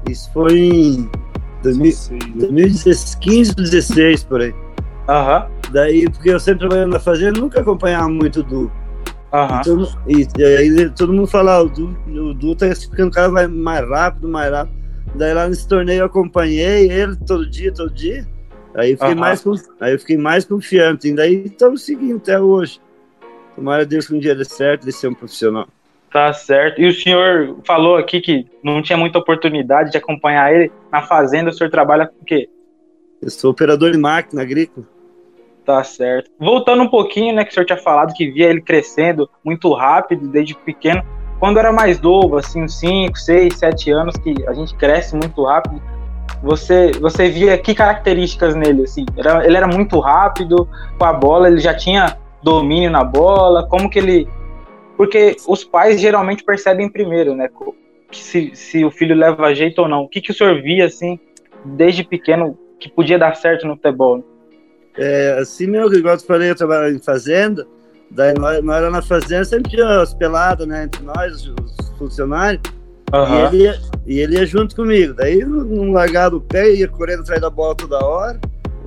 Isso 0.09 0.31
foi 0.33 0.59
em 0.59 1.09
2015, 1.63 3.55
2016, 3.55 4.23
por 4.25 4.41
aí. 4.41 4.53
Aham. 5.07 5.47
Uhum. 5.49 5.56
Daí, 5.71 6.09
porque 6.09 6.29
eu 6.29 6.39
sempre 6.39 6.59
trabalhando 6.59 6.93
na 6.93 6.99
fazenda, 6.99 7.39
nunca 7.39 7.59
acompanhava 7.59 8.07
muito 8.09 8.41
do. 8.43 8.71
Aham. 9.33 9.61
Uhum. 9.67 9.85
E, 10.07 10.27
e, 10.37 10.43
aí 10.43 10.89
todo 10.91 11.13
mundo 11.13 11.27
fala, 11.27 11.61
o 11.61 11.69
Du, 11.69 11.97
o 12.07 12.33
Du 12.33 12.55
tá 12.55 12.73
ficando 12.73 13.11
cada 13.11 13.29
vai 13.29 13.47
mais 13.47 13.87
rápido, 13.87 14.27
mais 14.27 14.51
rápido. 14.51 14.77
Daí 15.15 15.33
lá 15.33 15.47
nesse 15.47 15.67
torneio 15.67 16.01
eu 16.01 16.05
acompanhei 16.05 16.89
ele 16.89 17.15
todo 17.27 17.49
dia, 17.49 17.73
todo 17.73 17.93
dia. 17.93 18.25
Aí 18.75 18.91
eu 18.91 18.97
fiquei, 18.97 19.13
uhum. 19.13 19.19
mais, 19.19 19.43
aí 19.81 19.93
eu 19.93 19.99
fiquei 19.99 20.17
mais 20.17 20.45
confiante. 20.45 21.07
E 21.07 21.15
daí 21.15 21.45
estamos 21.45 21.83
seguindo 21.83 22.17
até 22.17 22.39
hoje. 22.39 22.79
Tomara 23.55 23.85
Deus 23.85 24.07
que 24.07 24.13
um 24.13 24.19
dia 24.19 24.35
dê 24.35 24.45
certo 24.45 24.85
de 24.85 24.91
ser 24.91 25.07
um 25.07 25.13
profissional. 25.13 25.67
Tá 26.11 26.31
certo. 26.31 26.79
E 26.79 26.87
o 26.87 26.93
senhor 26.93 27.57
falou 27.65 27.97
aqui 27.97 28.21
que 28.21 28.45
não 28.63 28.81
tinha 28.81 28.97
muita 28.97 29.19
oportunidade 29.19 29.91
de 29.91 29.97
acompanhar 29.97 30.53
ele 30.53 30.71
na 30.91 31.01
fazenda. 31.01 31.49
O 31.49 31.53
senhor 31.53 31.69
trabalha 31.69 32.07
com 32.07 32.21
o 32.21 32.25
quê? 32.25 32.47
Eu 33.21 33.29
sou 33.29 33.51
operador 33.51 33.91
de 33.91 33.97
máquina 33.97 34.41
agrícola. 34.41 34.85
Tá 35.67 35.83
certo. 35.83 36.31
Voltando 36.39 36.81
um 36.81 36.87
pouquinho, 36.87 37.35
né, 37.35 37.43
que 37.43 37.51
o 37.51 37.53
senhor 37.53 37.65
tinha 37.65 37.77
falado 37.77 38.13
que 38.13 38.31
via 38.31 38.49
ele 38.49 38.61
crescendo 38.61 39.29
muito 39.43 39.73
rápido 39.73 40.25
desde 40.29 40.55
pequeno. 40.55 41.03
Quando 41.41 41.59
era 41.59 41.73
mais 41.73 41.99
novo, 41.99 42.37
assim, 42.37 42.63
uns 42.63 42.79
5, 42.79 43.17
6, 43.17 43.53
7 43.53 43.91
anos, 43.91 44.15
que 44.15 44.33
a 44.47 44.53
gente 44.53 44.73
cresce 44.75 45.13
muito 45.13 45.43
rápido, 45.43 45.81
você, 46.41 46.91
você 47.01 47.27
via 47.27 47.57
que 47.57 47.75
características 47.75 48.55
nele, 48.55 48.83
assim? 48.83 49.05
Era, 49.17 49.45
ele 49.45 49.57
era 49.57 49.67
muito 49.67 49.99
rápido, 49.99 50.69
com 50.97 51.03
a 51.03 51.11
bola, 51.11 51.49
ele 51.49 51.59
já 51.59 51.75
tinha 51.75 52.17
domínio 52.41 52.89
na 52.89 53.03
bola? 53.03 53.67
Como 53.67 53.89
que 53.89 53.99
ele. 53.99 54.25
Porque 54.95 55.35
os 55.45 55.65
pais 55.65 55.99
geralmente 55.99 56.45
percebem 56.45 56.89
primeiro, 56.89 57.35
né? 57.35 57.49
Se, 58.13 58.55
se 58.55 58.85
o 58.85 58.89
filho 58.89 59.17
leva 59.17 59.53
jeito 59.53 59.81
ou 59.81 59.89
não. 59.89 60.03
O 60.03 60.07
que, 60.07 60.21
que 60.21 60.31
o 60.31 60.33
senhor 60.33 60.61
via, 60.61 60.85
assim, 60.85 61.19
desde 61.65 62.05
pequeno, 62.05 62.57
que 62.79 62.89
podia 62.89 63.19
dar 63.19 63.35
certo 63.35 63.67
no 63.67 63.75
futebol? 63.75 64.23
É, 64.97 65.37
assim 65.39 65.67
mesmo, 65.67 65.93
igual 65.93 66.15
eu 66.15 66.19
falei, 66.19 66.49
eu 66.49 66.55
trabalhava 66.55 66.89
em 66.89 66.99
fazenda, 66.99 67.67
daí 68.09 68.33
nós, 68.33 68.63
nós 68.63 68.77
era 68.77 68.89
na 68.89 69.01
fazenda, 69.01 69.45
sempre 69.45 69.71
tinha 69.71 70.01
as 70.01 70.13
peladas, 70.13 70.67
né, 70.67 70.85
entre 70.85 71.03
nós, 71.03 71.45
os 71.45 71.89
funcionários, 71.97 72.61
uhum. 73.13 73.35
e, 73.35 73.45
ele 73.45 73.63
ia, 73.63 73.79
e 74.07 74.19
ele 74.19 74.35
ia 74.37 74.45
junto 74.45 74.75
comigo, 74.75 75.13
daí 75.13 75.45
não 75.45 75.91
largava 75.91 76.35
o 76.35 76.41
pé, 76.41 76.73
ia 76.73 76.87
correndo 76.87 77.21
atrás 77.21 77.41
da 77.41 77.49
bola 77.49 77.75
toda 77.75 78.03
hora, 78.03 78.39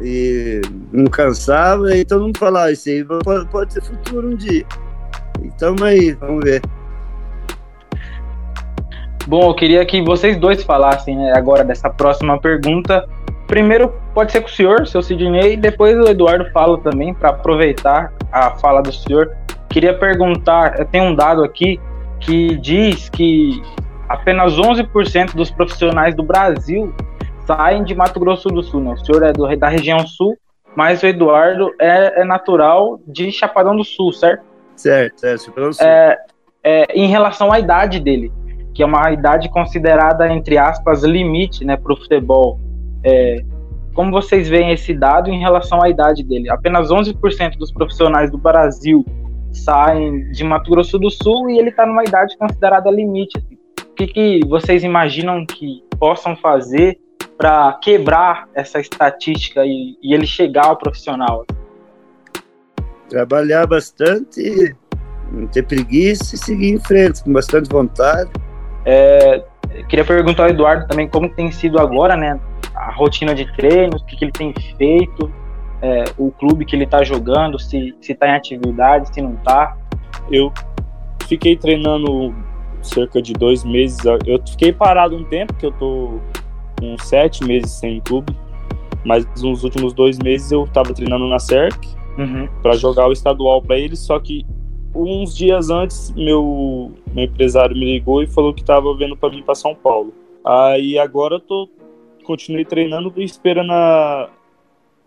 e 0.03 0.61
não 0.93 1.05
cansava, 1.05 1.95
e 1.97 2.05
todo 2.05 2.25
mundo 2.25 2.39
falava, 2.39 2.73
isso 2.73 2.89
aí 2.89 3.05
pode, 3.05 3.47
pode 3.49 3.73
ser 3.73 3.83
futuro 3.83 4.29
um 4.29 4.35
dia. 4.35 4.67
Então 5.43 5.77
aí, 5.85 6.13
vamos 6.13 6.45
ver. 6.45 6.61
Bom, 9.27 9.51
eu 9.51 9.55
queria 9.55 9.85
que 9.87 10.03
vocês 10.03 10.37
dois 10.39 10.63
falassem 10.65 11.17
né, 11.17 11.33
agora 11.37 11.63
dessa 11.63 11.89
próxima 11.91 12.41
pergunta. 12.41 13.07
Primeiro 13.51 13.93
pode 14.15 14.31
ser 14.31 14.43
com 14.43 14.47
o 14.47 14.51
senhor, 14.51 14.87
seu 14.87 15.03
Sidney, 15.03 15.55
e 15.55 15.57
depois 15.57 15.99
o 15.99 16.09
Eduardo 16.09 16.49
fala 16.53 16.79
também, 16.79 17.13
para 17.13 17.31
aproveitar 17.31 18.13
a 18.31 18.53
fala 18.53 18.81
do 18.81 18.93
senhor. 18.93 19.37
Queria 19.69 19.93
perguntar, 19.93 20.85
tem 20.87 21.03
um 21.03 21.13
dado 21.13 21.43
aqui 21.43 21.81
que 22.21 22.55
diz 22.59 23.09
que 23.09 23.61
apenas 24.09 24.53
11% 24.57 25.35
dos 25.35 25.51
profissionais 25.51 26.15
do 26.15 26.23
Brasil 26.23 26.95
saem 27.45 27.83
de 27.83 27.93
Mato 27.93 28.21
Grosso 28.21 28.49
do 28.51 28.63
Sul, 28.63 28.83
né? 28.83 28.93
O 28.93 29.05
senhor 29.05 29.25
é 29.25 29.33
do, 29.33 29.57
da 29.57 29.69
região 29.69 30.07
sul, 30.07 30.39
mas 30.77 31.03
o 31.03 31.07
Eduardo 31.09 31.75
é, 31.81 32.21
é 32.21 32.25
natural 32.25 33.01
de 33.05 33.33
Chapadão 33.33 33.75
do 33.75 33.83
Sul, 33.83 34.13
certo? 34.13 34.45
Certo, 34.77 35.27
é, 35.27 35.37
Chapadão 35.37 35.71
do 35.71 35.75
Sul. 35.75 35.85
É, 35.85 36.19
é, 36.63 36.87
em 36.95 37.09
relação 37.09 37.51
à 37.51 37.59
idade 37.59 37.99
dele, 37.99 38.31
que 38.73 38.81
é 38.81 38.87
uma 38.87 39.11
idade 39.11 39.49
considerada, 39.49 40.33
entre 40.33 40.57
aspas, 40.57 41.03
limite 41.03 41.65
né, 41.65 41.77
para 41.77 41.93
o 41.93 41.97
futebol. 41.97 42.61
É, 43.05 43.43
como 43.95 44.11
vocês 44.11 44.49
veem 44.49 44.73
esse 44.73 44.95
dado 44.95 45.31
em 45.31 45.41
relação 45.41 45.83
à 45.83 45.89
idade 45.89 46.23
dele? 46.23 46.51
Apenas 46.51 46.89
11% 46.89 47.57
dos 47.57 47.73
profissionais 47.73 48.31
do 48.31 48.39
Brasil 48.39 49.05
saem 49.53 50.31
de 50.31 50.45
Mato 50.45 50.71
Grosso 50.71 50.99
do 50.99 51.11
Sul 51.11 51.51
e 51.51 51.59
ele 51.59 51.71
está 51.71 51.85
numa 51.85 52.05
idade 52.05 52.37
considerada 52.39 52.91
limite. 52.91 53.37
Assim. 53.37 53.59
O 53.91 53.95
que, 53.95 54.07
que 54.07 54.41
vocês 54.47 54.85
imaginam 54.85 55.45
que 55.45 55.83
possam 55.99 56.37
fazer 56.37 56.99
para 57.37 57.73
quebrar 57.83 58.49
essa 58.55 58.81
estatística 58.81 59.65
e, 59.65 59.97
e, 60.03 60.15
ele 60.15 60.27
chegar 60.27 60.67
ao 60.67 60.77
profissional? 60.77 61.45
Trabalhar 63.09 63.67
bastante, 63.67 64.75
não 65.33 65.47
ter 65.49 65.65
preguiça 65.65 66.35
e 66.35 66.39
seguir 66.39 66.71
em 66.71 66.79
frente 66.79 67.25
com 67.25 67.33
bastante 67.33 67.69
vontade. 67.69 68.31
É, 68.85 69.43
queria 69.89 70.05
perguntar 70.05 70.45
ao 70.45 70.51
Eduardo 70.51 70.87
também 70.87 71.09
como 71.09 71.29
tem 71.29 71.51
sido 71.51 71.79
agora, 71.79 72.17
né, 72.17 72.39
a 72.75 72.91
rotina 72.93 73.35
de 73.35 73.51
treinos, 73.55 74.03
o 74.03 74.05
que, 74.05 74.17
que 74.17 74.25
ele 74.25 74.33
tem 74.33 74.55
feito, 74.77 75.33
é, 75.83 76.05
o 76.19 76.31
clube 76.31 76.65
que 76.65 76.77
ele 76.77 76.85
está 76.85 77.03
jogando, 77.03 77.59
se 77.59 77.95
está 78.01 78.29
em 78.29 78.35
atividade, 78.35 79.13
se 79.13 79.21
não 79.21 79.35
está. 79.35 79.77
Eu 80.31 80.53
fiquei 81.27 81.57
treinando 81.57 82.35
cerca 82.83 83.21
de 83.21 83.33
dois 83.33 83.65
meses. 83.65 83.99
Eu 84.27 84.41
fiquei 84.47 84.73
parado 84.73 85.17
um 85.17 85.25
tempo, 85.25 85.55
que 85.55 85.67
eu 85.67 85.73
tô 85.73 86.21
uns 86.83 87.03
sete 87.05 87.45
meses 87.45 87.73
sem 87.73 88.01
clube, 88.01 88.35
mas 89.05 89.27
nos 89.41 89.65
últimos 89.65 89.93
dois 89.93 90.19
meses 90.19 90.51
eu 90.51 90.65
estava 90.65 90.93
treinando 90.95 91.29
na 91.29 91.39
CERC 91.39 91.89
uhum. 92.19 92.49
para 92.63 92.73
jogar 92.77 93.07
o 93.07 93.13
estadual 93.13 93.63
para 93.63 93.79
eles, 93.79 93.99
só 94.01 94.19
que 94.19 94.47
uns 94.95 95.37
dias 95.37 95.71
antes 95.71 96.11
meu, 96.13 96.93
meu 97.13 97.25
empresário 97.25 97.77
me 97.77 97.85
ligou 97.85 98.23
e 98.23 98.27
falou 98.27 98.53
que 98.53 98.61
estava 98.61 98.95
vendo 98.97 99.17
para 99.17 99.31
mim 99.31 99.43
para 99.43 99.55
São 99.55 99.75
Paulo. 99.75 100.13
Aí 100.45 100.99
agora 100.99 101.37
eu 101.37 101.41
tô 101.41 101.69
continuei 102.25 102.65
treinando 102.65 103.13
e 103.17 103.25
esperando 103.25 103.73
a, 103.73 104.31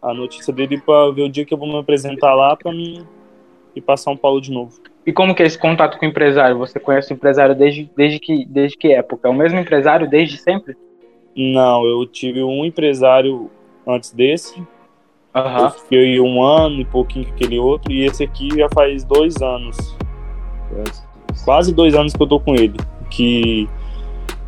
a 0.02 0.14
notícia 0.14 0.52
dele 0.52 0.82
para 0.82 1.12
ver 1.12 1.24
o 1.24 1.30
dia 1.30 1.46
que 1.46 1.54
eu 1.54 1.58
vou 1.58 1.68
me 1.68 1.78
apresentar 1.78 2.34
lá 2.34 2.56
para 2.56 2.72
mim 2.72 3.06
ir 3.76 3.82
para 3.82 3.98
São 3.98 4.16
Paulo 4.16 4.42
de 4.42 4.52
novo. 4.52 4.80
E 5.06 5.12
como 5.12 5.36
que 5.36 5.44
é 5.44 5.46
esse 5.46 5.58
contato 5.58 5.98
com 5.98 6.06
o 6.06 6.10
empresário? 6.10 6.58
Você 6.58 6.80
conhece 6.80 7.12
o 7.12 7.16
empresário 7.16 7.56
desde, 7.56 7.90
desde, 7.96 8.20
que, 8.20 8.46
desde 8.46 8.78
que 8.78 8.94
época? 8.94 9.28
É 9.28 9.32
o 9.32 9.34
mesmo 9.34 9.60
empresário 9.60 10.10
desde 10.10 10.38
sempre? 10.38 10.76
Não, 11.36 11.86
eu 11.86 12.06
tive 12.06 12.44
um 12.44 12.64
empresário 12.64 13.50
antes 13.88 14.12
desse. 14.12 14.62
Uhum. 15.36 15.58
Eu 15.60 15.70
fiquei 15.72 16.20
um 16.20 16.44
ano 16.44 16.82
e 16.82 16.86
pouquinho 16.86 17.26
com 17.26 17.34
aquele 17.34 17.60
outro. 17.60 17.92
E 17.92 18.06
esse 18.06 18.24
aqui 18.24 18.50
já 18.56 18.68
faz 18.70 19.04
dois 19.04 19.42
anos. 19.42 19.96
Quase 21.44 21.74
dois 21.74 21.96
anos 21.96 22.14
que 22.14 22.22
eu 22.22 22.28
tô 22.28 22.40
com 22.40 22.54
ele. 22.54 22.78
Que 23.10 23.68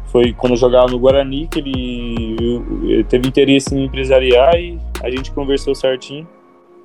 foi 0.08 0.34
quando 0.34 0.54
eu 0.54 0.58
jogava 0.58 0.88
no 0.88 1.00
Guarani 1.00 1.48
que 1.48 1.60
ele, 1.60 3.04
teve 3.10 3.28
interesse 3.28 3.76
em 3.76 3.86
empresariar 3.86 4.56
e 4.56 4.80
a 5.04 5.10
gente 5.10 5.32
conversou 5.32 5.74
certinho. 5.74 6.28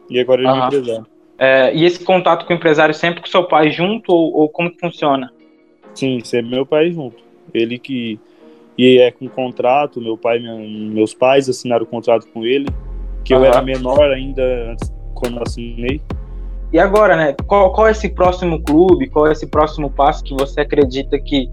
E 0.09 0.19
agora 0.19 0.41
ele 0.41 0.51
uhum. 0.51 0.63
é 0.63 0.67
empresário. 0.67 1.07
É, 1.39 1.75
e 1.75 1.85
esse 1.85 2.05
contato 2.05 2.45
com 2.47 2.53
o 2.53 2.57
empresário 2.57 2.95
sempre 2.95 3.21
com 3.21 3.27
seu 3.27 3.45
pai 3.45 3.71
junto 3.71 4.13
ou, 4.13 4.35
ou 4.35 4.49
como 4.49 4.71
que 4.71 4.79
funciona? 4.79 5.33
Sim, 5.95 6.21
sempre 6.21 6.51
meu 6.51 6.67
pai 6.67 6.91
junto. 6.91 7.17
Ele 7.53 7.79
que 7.79 8.19
e 8.81 8.99
é 8.99 9.11
com 9.11 9.29
contrato, 9.29 10.01
meu 10.01 10.17
pai, 10.17 10.39
minha, 10.39 10.55
meus 10.55 11.13
pais 11.13 11.49
assinaram 11.51 11.85
o 11.85 11.87
contrato 11.87 12.27
com 12.29 12.47
ele, 12.47 12.67
que 13.25 13.35
uhum. 13.35 13.41
eu 13.41 13.47
era 13.47 13.63
menor 13.63 14.11
ainda 14.11 14.43
antes, 14.71 14.93
quando 15.15 15.37
eu 15.37 15.43
assinei. 15.43 16.01
E 16.73 16.79
agora, 16.79 17.17
né? 17.17 17.35
Qual, 17.47 17.73
qual 17.73 17.89
é 17.89 17.91
esse 17.91 18.09
próximo 18.09 18.63
clube? 18.63 19.09
Qual 19.09 19.27
é 19.27 19.33
esse 19.33 19.47
próximo 19.47 19.91
passo 19.91 20.23
que 20.23 20.35
você 20.35 20.61
acredita 20.61 21.19
que, 21.19 21.49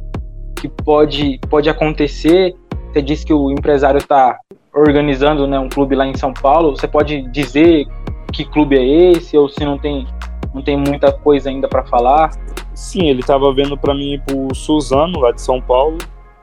que 0.55 0.67
pode, 0.67 1.39
pode 1.49 1.69
acontecer? 1.69 2.55
Você 2.91 3.01
disse 3.01 3.25
que 3.25 3.33
o 3.33 3.51
empresário 3.51 3.97
está 3.97 4.37
organizando 4.73 5.47
né, 5.47 5.57
um 5.57 5.69
clube 5.69 5.95
lá 5.95 6.05
em 6.05 6.15
São 6.15 6.33
Paulo. 6.33 6.77
Você 6.77 6.87
pode 6.87 7.23
dizer 7.31 7.87
que 8.31 8.45
clube 8.45 8.77
é 8.77 9.11
esse 9.11 9.35
ou 9.35 9.49
se 9.49 9.65
não 9.65 9.77
tem, 9.77 10.05
não 10.53 10.61
tem 10.61 10.77
muita 10.77 11.11
coisa 11.11 11.49
ainda 11.49 11.67
para 11.67 11.83
falar? 11.85 12.31
Sim, 12.75 13.07
ele 13.07 13.21
estava 13.21 13.51
vendo 13.53 13.75
para 13.75 13.95
mim 13.95 14.13
ir 14.13 14.21
pro 14.21 14.53
Suzano, 14.53 15.19
lá 15.19 15.31
de 15.31 15.41
São 15.41 15.59
Paulo, 15.59 15.97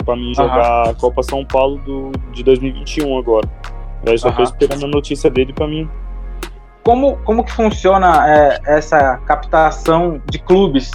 para 0.04 0.16
mim 0.16 0.34
jogar 0.34 0.90
a 0.90 0.94
Copa 0.94 1.22
São 1.22 1.44
Paulo 1.44 1.78
do, 1.78 2.10
de 2.32 2.42
2021 2.42 3.16
agora. 3.16 3.48
Eu 4.06 4.18
só 4.18 4.28
estou 4.28 4.44
esperando 4.44 4.84
a 4.84 4.88
notícia 4.88 5.30
dele 5.30 5.52
para 5.52 5.66
mim. 5.66 5.88
Como, 6.82 7.16
como 7.24 7.42
que 7.42 7.52
funciona 7.52 8.28
é, 8.28 8.60
essa 8.66 9.16
captação 9.26 10.20
de 10.30 10.38
clubes 10.38 10.90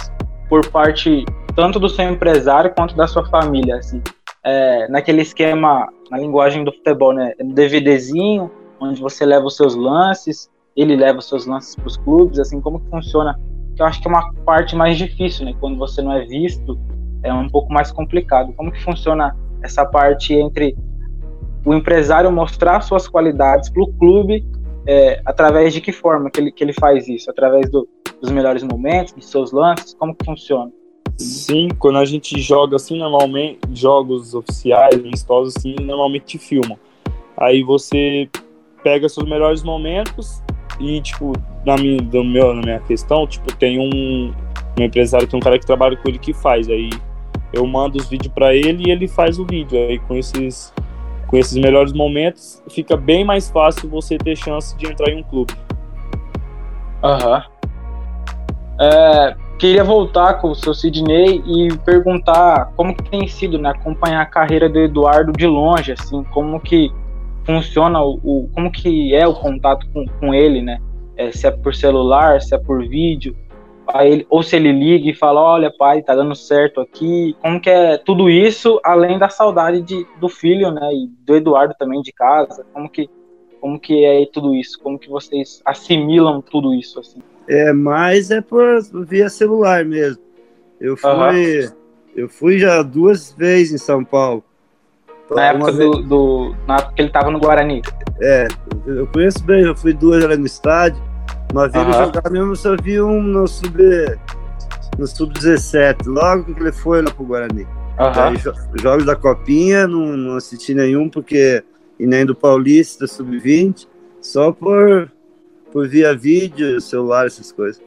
por 0.48 0.66
parte 0.70 1.24
tanto 1.54 1.80
do 1.80 1.88
seu 1.88 2.08
empresário 2.08 2.72
quanto 2.74 2.94
da 2.94 3.08
sua 3.08 3.26
família, 3.26 3.76
assim, 3.76 4.00
é, 4.44 4.88
naquele 4.88 5.22
esquema, 5.22 5.88
na 6.10 6.18
linguagem 6.18 6.64
do 6.64 6.72
futebol, 6.72 7.12
né, 7.12 7.34
DVDzinho, 7.38 8.50
onde 8.80 9.00
você 9.00 9.26
leva 9.26 9.46
os 9.46 9.56
seus 9.56 9.74
lances, 9.74 10.48
ele 10.76 10.96
leva 10.96 11.18
os 11.18 11.28
seus 11.28 11.46
lances 11.46 11.74
para 11.74 11.88
os 11.88 11.96
clubes, 11.96 12.38
assim, 12.38 12.60
como 12.60 12.80
que 12.80 12.88
funciona? 12.88 13.38
Que 13.74 13.82
eu 13.82 13.86
acho 13.86 14.00
que 14.00 14.08
é 14.08 14.10
uma 14.10 14.32
parte 14.44 14.76
mais 14.76 14.96
difícil, 14.96 15.44
né, 15.44 15.54
quando 15.60 15.76
você 15.76 16.00
não 16.00 16.12
é 16.12 16.24
visto, 16.24 16.78
é 17.22 17.32
um 17.32 17.48
pouco 17.48 17.72
mais 17.72 17.92
complicado. 17.92 18.52
Como 18.54 18.72
que 18.72 18.82
funciona 18.82 19.36
essa 19.62 19.84
parte 19.84 20.34
entre 20.34 20.76
o 21.64 21.74
empresário 21.74 22.30
mostrar 22.30 22.80
suas 22.80 23.06
qualidades 23.06 23.68
para 23.70 23.82
o 23.82 23.92
clube 23.92 24.44
é, 24.86 25.20
através 25.24 25.72
de 25.74 25.80
que 25.80 25.92
forma 25.92 26.30
que 26.30 26.40
ele, 26.40 26.52
que 26.52 26.64
ele 26.64 26.72
faz 26.72 27.08
isso? 27.08 27.30
Através 27.30 27.70
do, 27.70 27.88
dos 28.20 28.30
melhores 28.30 28.62
momentos, 28.62 29.12
dos 29.12 29.28
seus 29.28 29.52
lances? 29.52 29.94
Como 29.94 30.14
que 30.14 30.24
funciona? 30.24 30.70
Sim, 31.18 31.68
quando 31.78 31.98
a 31.98 32.04
gente 32.04 32.40
joga 32.40 32.76
assim, 32.76 32.98
normalmente, 32.98 33.58
jogos 33.74 34.34
oficiais, 34.34 34.94
amistosos, 34.94 35.54
assim, 35.56 35.74
normalmente 35.80 36.38
te. 36.38 36.60
Aí 37.36 37.62
você 37.62 38.28
pega 38.82 39.08
seus 39.08 39.28
melhores 39.28 39.62
momentos 39.62 40.42
e, 40.78 41.00
tipo, 41.02 41.32
na 41.64 41.76
minha, 41.76 42.00
do 42.00 42.24
meu, 42.24 42.54
na 42.54 42.62
minha 42.62 42.80
questão, 42.80 43.26
tipo, 43.26 43.54
tem 43.56 43.78
um, 43.78 44.32
um 44.78 44.82
empresário, 44.82 45.28
tem 45.28 45.38
um 45.38 45.42
cara 45.42 45.58
que 45.58 45.66
trabalha 45.66 45.96
com 45.96 46.08
ele 46.08 46.18
que 46.18 46.32
faz. 46.32 46.68
Aí 46.70 46.88
eu 47.52 47.66
mando 47.66 47.98
os 47.98 48.08
vídeos 48.08 48.32
para 48.32 48.54
ele 48.54 48.88
e 48.88 48.90
ele 48.90 49.06
faz 49.06 49.38
o 49.38 49.44
vídeo. 49.44 49.78
Aí 49.78 49.98
com 49.98 50.14
esses 50.16 50.72
com 51.30 51.36
esses 51.36 51.56
melhores 51.56 51.92
momentos, 51.92 52.60
fica 52.68 52.96
bem 52.96 53.24
mais 53.24 53.48
fácil 53.48 53.88
você 53.88 54.18
ter 54.18 54.36
chance 54.36 54.76
de 54.76 54.86
entrar 54.86 55.10
em 55.10 55.20
um 55.20 55.22
clube. 55.22 55.54
Aham. 57.04 57.36
Uhum. 57.36 57.60
É, 58.80 59.36
queria 59.56 59.84
voltar 59.84 60.40
com 60.40 60.50
o 60.50 60.54
seu 60.54 60.74
Sidney 60.74 61.40
e 61.46 61.78
perguntar 61.84 62.72
como 62.76 62.96
que 62.96 63.08
tem 63.08 63.28
sido, 63.28 63.58
né, 63.58 63.70
acompanhar 63.70 64.22
a 64.22 64.26
carreira 64.26 64.68
do 64.68 64.80
Eduardo 64.80 65.32
de 65.32 65.46
longe, 65.46 65.92
assim, 65.92 66.24
como 66.24 66.58
que 66.58 66.90
funciona 67.44 68.02
o, 68.02 68.18
o 68.24 68.50
como 68.52 68.70
que 68.72 69.14
é 69.14 69.26
o 69.26 69.34
contato 69.34 69.86
com, 69.92 70.06
com 70.18 70.34
ele, 70.34 70.60
né? 70.60 70.78
É, 71.16 71.30
se 71.30 71.46
é 71.46 71.50
por 71.50 71.74
celular, 71.74 72.40
se 72.40 72.54
é 72.54 72.58
por 72.58 72.80
vídeo, 72.88 73.36
ele, 74.02 74.26
ou 74.28 74.42
se 74.42 74.56
ele 74.56 74.72
liga 74.72 75.10
e 75.10 75.14
fala, 75.14 75.40
olha 75.40 75.72
pai, 75.76 76.02
tá 76.02 76.14
dando 76.14 76.34
certo 76.34 76.80
aqui, 76.80 77.36
como 77.40 77.60
que 77.60 77.70
é 77.70 77.98
tudo 77.98 78.28
isso, 78.28 78.80
além 78.84 79.18
da 79.18 79.28
saudade 79.28 79.80
de, 79.82 80.06
do 80.20 80.28
filho, 80.28 80.70
né, 80.70 80.90
e 80.92 81.06
do 81.24 81.36
Eduardo 81.36 81.74
também 81.78 82.00
de 82.02 82.12
casa, 82.12 82.64
como 82.72 82.88
que, 82.88 83.08
como 83.60 83.78
que 83.78 84.04
é 84.04 84.26
tudo 84.26 84.54
isso, 84.54 84.78
como 84.80 84.98
que 84.98 85.08
vocês 85.08 85.60
assimilam 85.64 86.40
tudo 86.40 86.74
isso, 86.74 87.00
assim? 87.00 87.20
É, 87.48 87.72
mas 87.72 88.30
é 88.30 88.40
por 88.40 88.80
via 89.06 89.28
celular 89.28 89.84
mesmo, 89.84 90.22
eu 90.80 90.96
fui, 90.96 91.10
uhum. 91.10 91.72
eu 92.16 92.28
fui 92.28 92.58
já 92.58 92.82
duas 92.82 93.32
vezes 93.32 93.74
em 93.74 93.78
São 93.78 94.04
Paulo. 94.04 94.44
Na 95.30 95.46
época, 95.46 95.72
do, 95.72 95.90
do, 96.02 96.56
na 96.66 96.76
época 96.76 96.92
que 96.94 97.02
ele 97.02 97.10
tava 97.10 97.30
no 97.30 97.38
Guarani. 97.38 97.82
É, 98.20 98.48
eu 98.84 99.06
conheço 99.06 99.44
bem, 99.44 99.62
eu 99.62 99.76
fui 99.76 99.92
duas 99.92 100.24
vezes 100.24 100.38
no 100.38 100.46
estádio, 100.46 101.00
uma 101.52 101.68
vez 101.68 101.84
uhum. 101.84 101.92
jogar 101.92 102.30
mesmo, 102.30 102.56
só 102.56 102.76
vi 102.82 103.00
um 103.00 103.22
no 103.22 103.46
sub 103.46 103.78
no 104.98 105.06
sub-17, 105.06 106.06
logo 106.06 106.54
que 106.54 106.60
ele 106.60 106.72
foi 106.72 107.00
lá 107.00 107.10
pro 107.10 107.24
Guarani. 107.24 107.62
Uhum. 107.62 108.22
Aí, 108.22 108.36
jogos 108.82 109.06
da 109.06 109.16
Copinha, 109.16 109.86
não, 109.86 110.16
não 110.16 110.36
assisti 110.36 110.74
nenhum, 110.74 111.08
porque 111.08 111.64
e 111.98 112.06
nem 112.06 112.24
do 112.24 112.34
Paulista, 112.34 113.06
sub-20, 113.06 113.86
só 114.22 114.52
por, 114.52 115.10
por 115.70 115.86
via 115.86 116.16
vídeo, 116.16 116.80
celular, 116.80 117.26
essas 117.26 117.52
coisas. 117.52 117.82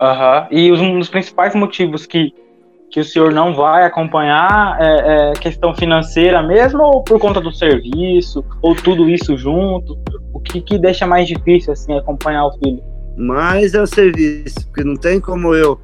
Aham. 0.00 0.48
Uhum. 0.50 0.58
E 0.58 0.72
um 0.72 0.98
dos 0.98 1.08
principais 1.08 1.54
motivos 1.54 2.06
que, 2.06 2.34
que 2.94 3.00
o 3.00 3.04
senhor 3.04 3.32
não 3.32 3.52
vai 3.52 3.84
acompanhar 3.84 4.78
é, 4.80 5.30
é, 5.30 5.32
questão 5.32 5.74
financeira 5.74 6.40
mesmo, 6.44 6.80
ou 6.80 7.02
por 7.02 7.18
conta 7.18 7.40
do 7.40 7.50
serviço, 7.50 8.44
ou 8.62 8.72
tudo 8.72 9.10
isso 9.10 9.36
junto? 9.36 9.98
O 10.32 10.38
que, 10.38 10.60
que 10.60 10.78
deixa 10.78 11.04
mais 11.04 11.26
difícil 11.26 11.72
assim 11.72 11.92
acompanhar 11.98 12.46
o 12.46 12.52
filho? 12.52 12.80
Mais 13.16 13.74
é 13.74 13.82
o 13.82 13.86
serviço, 13.86 14.64
porque 14.66 14.84
não 14.84 14.94
tem 14.94 15.20
como 15.20 15.56
eu, 15.56 15.76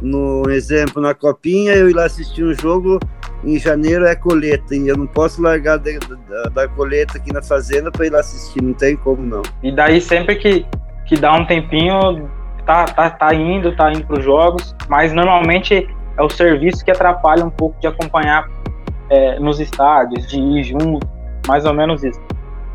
no 0.00 0.48
exemplo, 0.48 1.02
na 1.02 1.14
copinha, 1.14 1.72
eu 1.72 1.90
ir 1.90 1.94
lá 1.94 2.04
assistir 2.04 2.44
um 2.44 2.54
jogo 2.54 3.00
em 3.44 3.58
janeiro 3.58 4.06
é 4.06 4.14
coleta, 4.14 4.76
e 4.76 4.86
eu 4.86 4.96
não 4.96 5.08
posso 5.08 5.42
largar 5.42 5.78
da, 5.78 5.90
da, 6.28 6.42
da 6.44 6.68
coleta 6.68 7.18
aqui 7.18 7.32
na 7.32 7.42
fazenda 7.42 7.90
para 7.90 8.06
ir 8.06 8.10
lá 8.10 8.20
assistir, 8.20 8.62
não 8.62 8.72
tem 8.72 8.94
como 8.94 9.20
não. 9.20 9.42
E 9.64 9.72
daí 9.72 10.00
sempre 10.00 10.36
que, 10.36 10.64
que 11.06 11.16
dá 11.16 11.32
um 11.32 11.44
tempinho, 11.44 12.30
tá, 12.64 12.84
tá, 12.84 13.10
tá 13.10 13.34
indo, 13.34 13.74
tá 13.74 13.90
indo 13.90 14.06
para 14.06 14.20
os 14.20 14.24
jogos, 14.24 14.76
mas 14.88 15.12
normalmente 15.12 15.88
é 16.16 16.22
o 16.22 16.30
serviço 16.30 16.84
que 16.84 16.90
atrapalha 16.90 17.44
um 17.44 17.50
pouco 17.50 17.78
de 17.80 17.86
acompanhar 17.86 18.48
é, 19.10 19.38
nos 19.38 19.60
estádios, 19.60 20.26
de 20.26 20.38
ir 20.38 20.64
junto, 20.64 21.06
mais 21.46 21.64
ou 21.64 21.74
menos 21.74 22.02
isso. 22.02 22.20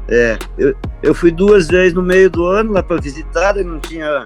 É, 0.10 0.38
eu, 0.58 0.76
eu 1.02 1.16
fui 1.16 1.32
duas 1.32 1.68
vezes 1.68 1.94
no 1.94 2.02
meio 2.02 2.30
do 2.30 2.46
ano 2.46 2.74
lá 2.74 2.84
para 2.84 3.00
visitar, 3.00 3.58
e 3.58 3.64
não 3.64 3.80
tinha. 3.80 4.24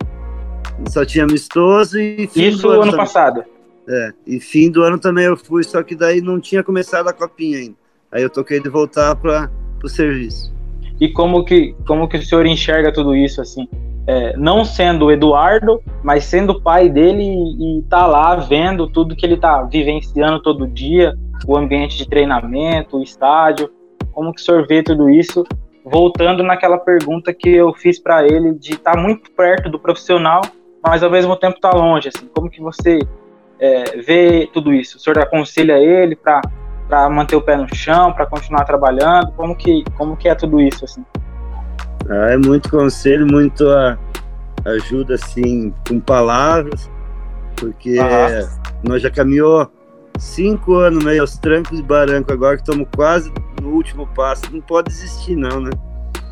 Só 0.90 1.06
tinha 1.06 1.24
amistoso 1.24 2.00
e. 2.00 2.30
Isso 2.36 2.70
ano, 2.70 2.84
ano 2.84 2.98
passado. 2.98 3.44
É, 3.88 4.14
e 4.26 4.40
fim 4.40 4.72
do 4.72 4.82
ano 4.82 4.98
também 4.98 5.26
eu 5.26 5.38
fui, 5.38 5.64
só 5.64 5.84
que 5.84 5.96
daí 5.96 6.22
não 6.22 6.40
tinha 6.40 6.64
começado 6.64 7.08
a 7.08 7.14
copinha 7.14 7.60
ainda. 7.60 7.76
Aí 8.12 8.24
eu 8.24 8.30
toquei 8.30 8.60
de 8.60 8.70
voltar 8.70 9.16
para 9.16 9.50
o 9.84 9.88
serviço. 9.88 10.55
E 11.00 11.10
como 11.10 11.44
que, 11.44 11.76
como 11.88 12.08
que 12.08 12.18
o 12.18 12.26
senhor 12.26 12.46
enxerga 12.46 12.92
tudo 12.92 13.16
isso, 13.16 13.42
assim? 13.42 13.68
É, 14.08 14.38
não 14.38 14.64
sendo 14.64 15.12
Eduardo, 15.12 15.82
mas 16.04 16.26
sendo 16.26 16.62
pai 16.62 16.90
dele 16.90 17.24
e, 17.24 17.80
e 17.80 17.82
tá 17.84 18.06
lá 18.06 18.36
vendo 18.36 18.88
tudo 18.88 19.16
que 19.16 19.26
ele 19.26 19.38
tá 19.38 19.64
vivenciando 19.64 20.42
todo 20.42 20.68
dia, 20.68 21.14
o 21.48 21.58
ambiente 21.58 21.98
de 21.98 22.08
treinamento, 22.08 22.98
o 22.98 23.04
estádio, 23.04 23.70
como 24.12 24.34
que 24.34 24.42
o 24.42 24.44
senhor 24.44 24.66
vê 24.68 24.84
tudo 24.84 25.10
isso 25.10 25.44
voltando 25.86 26.42
naquela 26.42 26.80
pergunta 26.80 27.32
que 27.32 27.50
eu 27.50 27.72
fiz 27.74 28.00
para 28.00 28.26
ele 28.26 28.54
de 28.56 28.74
estar 28.74 28.94
tá 28.94 29.00
muito 29.00 29.32
perto 29.32 29.70
do 29.70 29.80
profissional, 29.80 30.42
mas 30.84 31.04
ao 31.04 31.12
mesmo 31.12 31.36
tempo 31.36 31.60
tá 31.60 31.72
longe, 31.72 32.10
assim, 32.10 32.28
como 32.34 32.50
que 32.50 32.60
você 32.60 33.00
é, 33.60 33.98
vê 34.02 34.50
tudo 34.52 34.74
isso? 34.74 34.98
O 34.98 35.00
senhor 35.00 35.20
aconselha 35.20 35.78
ele 35.78 36.16
para 36.16 36.42
para 36.88 37.10
manter 37.10 37.36
o 37.36 37.42
pé 37.42 37.56
no 37.58 37.74
chão, 37.74 38.14
para 38.14 38.26
continuar 38.26 38.66
trabalhando? 38.66 39.32
Como 39.34 39.56
que 39.56 39.84
como 39.98 40.16
que 40.16 40.28
é 40.28 40.36
tudo 40.36 40.60
isso 40.60 40.86
assim? 40.86 41.04
Ah, 42.10 42.32
é 42.32 42.38
muito 42.38 42.70
conselho, 42.70 43.26
muito 43.26 43.68
a, 43.70 43.98
ajuda 44.66 45.16
assim 45.16 45.74
com 45.88 46.00
palavras, 46.00 46.90
porque 47.56 47.98
nós 48.84 49.02
já 49.02 49.10
caminhou 49.10 49.70
cinco 50.18 50.76
anos 50.76 51.04
meio 51.04 51.22
aos 51.22 51.38
trancos 51.38 51.78
de 51.78 51.84
barranco, 51.84 52.32
agora 52.32 52.56
que 52.56 52.64
estamos 52.64 52.88
quase 52.96 53.32
no 53.62 53.70
último 53.70 54.08
passo. 54.08 54.44
Não 54.52 54.62
pode 54.62 54.90
desistir, 54.90 55.36
não, 55.36 55.62
né? 55.62 55.72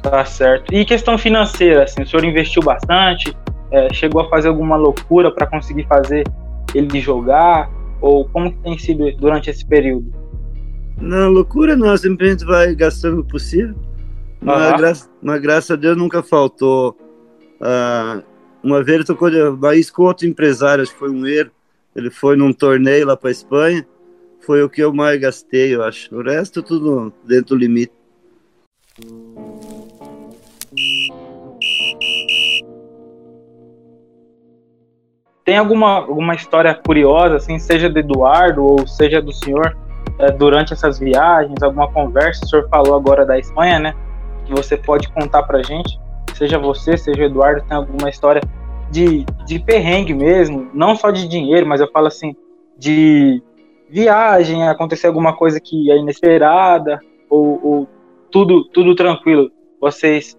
Tá 0.01 0.25
certo. 0.25 0.73
E 0.73 0.83
questão 0.83 1.17
financeira, 1.17 1.83
assim, 1.83 2.01
o 2.01 2.07
senhor 2.07 2.25
investiu 2.25 2.61
bastante? 2.61 3.35
É, 3.71 3.91
chegou 3.93 4.21
a 4.21 4.29
fazer 4.29 4.49
alguma 4.49 4.75
loucura 4.75 5.31
para 5.31 5.47
conseguir 5.47 5.85
fazer 5.87 6.23
ele 6.75 6.99
jogar? 6.99 7.69
Ou 8.01 8.27
como 8.29 8.51
que 8.51 8.57
tem 8.57 8.77
sido 8.77 9.09
durante 9.17 9.49
esse 9.49 9.65
período? 9.65 10.22
Não, 11.03 11.29
loucura 11.29 11.75
não, 11.75 11.95
simplesmente 11.97 12.45
vai 12.45 12.73
gastando 12.73 13.19
o 13.19 13.25
possível. 13.25 13.75
Mas, 14.41 14.77
graça, 14.77 15.09
mas 15.21 15.41
graças 15.41 15.71
a 15.71 15.75
Deus 15.75 15.97
nunca 15.97 16.23
faltou. 16.23 16.97
Ah, 17.61 18.21
uma 18.63 18.81
vez 18.81 18.95
ele 18.95 19.05
tocou 19.05 19.29
de 19.29 19.51
Bahia 19.51 19.83
com 19.93 20.03
outro 20.03 20.25
empresário, 20.25 20.81
acho 20.81 20.93
que 20.93 20.99
foi 20.99 21.09
um 21.09 21.25
erro 21.27 21.51
ele 21.95 22.09
foi 22.09 22.35
num 22.35 22.51
torneio 22.51 23.05
lá 23.05 23.15
para 23.15 23.29
Espanha. 23.29 23.85
Foi 24.41 24.63
o 24.63 24.69
que 24.69 24.81
eu 24.81 24.91
mais 24.91 25.19
gastei, 25.19 25.75
eu 25.75 25.83
acho. 25.83 26.13
O 26.15 26.23
resto 26.23 26.63
tudo 26.63 27.13
dentro 27.23 27.55
do 27.55 27.57
limite. 27.57 27.93
Tem 35.45 35.57
alguma, 35.57 35.97
alguma 35.97 36.33
história 36.35 36.73
curiosa, 36.73 37.35
assim, 37.35 37.59
seja 37.59 37.89
do 37.89 37.99
Eduardo 37.99 38.63
ou 38.63 38.87
seja 38.87 39.21
do 39.21 39.31
senhor, 39.31 39.77
é, 40.19 40.31
durante 40.31 40.73
essas 40.73 40.99
viagens, 40.99 41.61
alguma 41.61 41.91
conversa? 41.91 42.45
O 42.45 42.47
senhor 42.47 42.69
falou 42.69 42.95
agora 42.95 43.25
da 43.25 43.37
Espanha, 43.37 43.79
né? 43.79 43.93
Que 44.45 44.53
você 44.53 44.77
pode 44.77 45.11
contar 45.11 45.43
pra 45.43 45.63
gente. 45.63 45.99
Seja 46.33 46.57
você, 46.57 46.97
seja 46.97 47.21
o 47.21 47.25
Eduardo, 47.25 47.63
tem 47.67 47.77
alguma 47.77 48.09
história 48.09 48.41
de, 48.89 49.25
de 49.45 49.59
perrengue 49.59 50.13
mesmo, 50.13 50.69
não 50.73 50.95
só 50.95 51.09
de 51.09 51.27
dinheiro, 51.27 51.65
mas 51.65 51.81
eu 51.81 51.89
falo 51.91 52.07
assim, 52.07 52.35
de 52.77 53.41
viagem, 53.89 54.67
acontecer 54.67 55.07
alguma 55.07 55.35
coisa 55.35 55.59
que 55.59 55.91
é 55.91 55.97
inesperada, 55.97 56.99
ou, 57.29 57.59
ou 57.63 57.87
tudo, 58.31 58.65
tudo 58.65 58.95
tranquilo, 58.95 59.51
vocês 59.79 60.37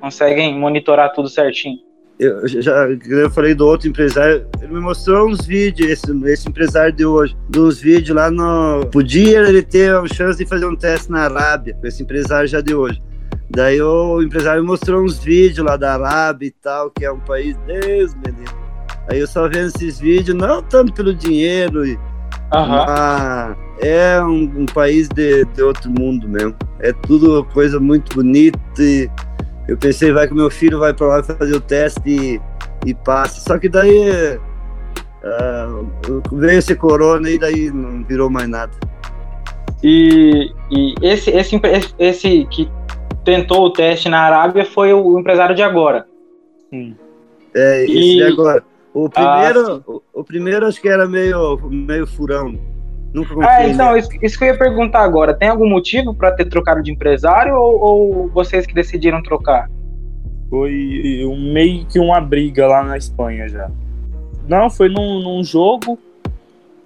conseguem 0.00 0.58
monitorar 0.58 1.12
tudo 1.12 1.28
certinho? 1.28 1.78
Eu 2.20 2.46
já 2.46 2.86
eu 3.08 3.30
falei 3.30 3.54
do 3.54 3.66
outro 3.66 3.88
empresário, 3.88 4.46
ele 4.60 4.74
me 4.74 4.80
mostrou 4.80 5.26
uns 5.26 5.46
vídeos, 5.46 5.90
esse, 5.90 6.12
esse 6.26 6.50
empresário 6.50 6.92
de 6.92 7.06
hoje, 7.06 7.34
dos 7.48 7.80
vídeos 7.80 8.14
lá 8.14 8.30
no. 8.30 8.84
Podia 8.92 9.40
ele 9.48 9.62
ter 9.62 9.94
a 9.94 10.06
chance 10.06 10.36
de 10.36 10.44
fazer 10.44 10.66
um 10.66 10.76
teste 10.76 11.10
na 11.10 11.22
Arábia, 11.22 11.74
com 11.80 11.86
esse 11.86 12.02
empresário 12.02 12.46
já 12.46 12.60
de 12.60 12.74
hoje. 12.74 13.02
Daí 13.48 13.80
o 13.80 14.20
empresário 14.20 14.62
mostrou 14.62 15.02
uns 15.02 15.18
vídeos 15.18 15.66
lá 15.66 15.78
da 15.78 15.94
Arábia 15.94 16.48
e 16.48 16.50
tal, 16.50 16.90
que 16.90 17.06
é 17.06 17.10
um 17.10 17.20
país, 17.20 17.56
Deus 17.66 18.14
menino. 18.14 18.60
Aí 19.10 19.18
eu 19.18 19.26
só 19.26 19.48
vendo 19.48 19.68
esses 19.68 19.98
vídeos, 19.98 20.36
não 20.36 20.62
tanto 20.62 20.92
pelo 20.92 21.14
dinheiro, 21.14 21.86
e, 21.86 21.94
uhum. 22.52 23.56
é 23.80 24.22
um, 24.22 24.60
um 24.60 24.66
país 24.66 25.08
de, 25.08 25.46
de, 25.46 25.62
outro 25.62 25.90
mundo 25.90 26.28
mesmo. 26.28 26.54
É 26.80 26.92
tudo 26.92 27.44
coisa 27.46 27.80
muito 27.80 28.14
bonita 28.14 28.58
e 28.78 29.10
eu 29.70 29.78
pensei, 29.78 30.10
vai 30.10 30.26
que 30.26 30.34
meu 30.34 30.50
filho 30.50 30.80
vai 30.80 30.92
para 30.92 31.06
lá 31.06 31.22
fazer 31.22 31.54
o 31.54 31.60
teste 31.60 32.00
e, 32.04 32.40
e 32.84 32.92
passa. 32.92 33.40
Só 33.40 33.56
que 33.56 33.68
daí 33.68 34.36
uh, 35.22 36.22
veio 36.32 36.58
esse 36.58 36.74
corona 36.74 37.30
e 37.30 37.38
daí 37.38 37.70
não 37.70 38.02
virou 38.02 38.28
mais 38.28 38.48
nada. 38.48 38.72
E, 39.80 40.52
e 40.72 40.94
esse, 41.00 41.30
esse, 41.30 41.60
esse 42.00 42.44
que 42.50 42.68
tentou 43.24 43.64
o 43.64 43.72
teste 43.72 44.08
na 44.08 44.22
Arábia 44.22 44.64
foi 44.64 44.92
o 44.92 45.16
empresário 45.16 45.54
de 45.54 45.62
agora. 45.62 46.04
Sim. 46.68 46.96
É, 47.54 47.84
esse 47.84 47.96
e... 47.96 48.16
de 48.16 48.24
agora. 48.24 48.64
O 48.92 49.08
primeiro, 49.08 49.70
ah, 49.70 49.82
o, 49.86 50.02
o, 50.12 50.24
primeiro 50.24 50.66
acho 50.66 50.82
que 50.82 50.88
era 50.88 51.06
meio, 51.06 51.60
meio 51.70 52.08
furão. 52.08 52.58
Nunca 53.12 53.34
ah, 53.40 53.66
então, 53.66 53.96
isso, 53.96 54.08
isso, 54.22 54.38
que 54.38 54.44
eu 54.44 54.48
ia 54.48 54.58
perguntar 54.58 55.02
agora. 55.02 55.34
Tem 55.34 55.48
algum 55.48 55.68
motivo 55.68 56.14
para 56.14 56.30
ter 56.30 56.48
trocado 56.48 56.82
de 56.82 56.92
empresário 56.92 57.54
ou, 57.54 57.80
ou, 57.80 58.28
vocês 58.28 58.66
que 58.66 58.74
decidiram 58.74 59.22
trocar? 59.22 59.68
Foi 60.48 61.24
um, 61.26 61.52
meio 61.52 61.84
que 61.86 61.98
uma 61.98 62.20
briga 62.20 62.66
lá 62.66 62.84
na 62.84 62.96
Espanha 62.96 63.48
já. 63.48 63.70
Não, 64.48 64.70
foi 64.70 64.88
num, 64.88 65.20
num 65.20 65.42
jogo 65.42 65.98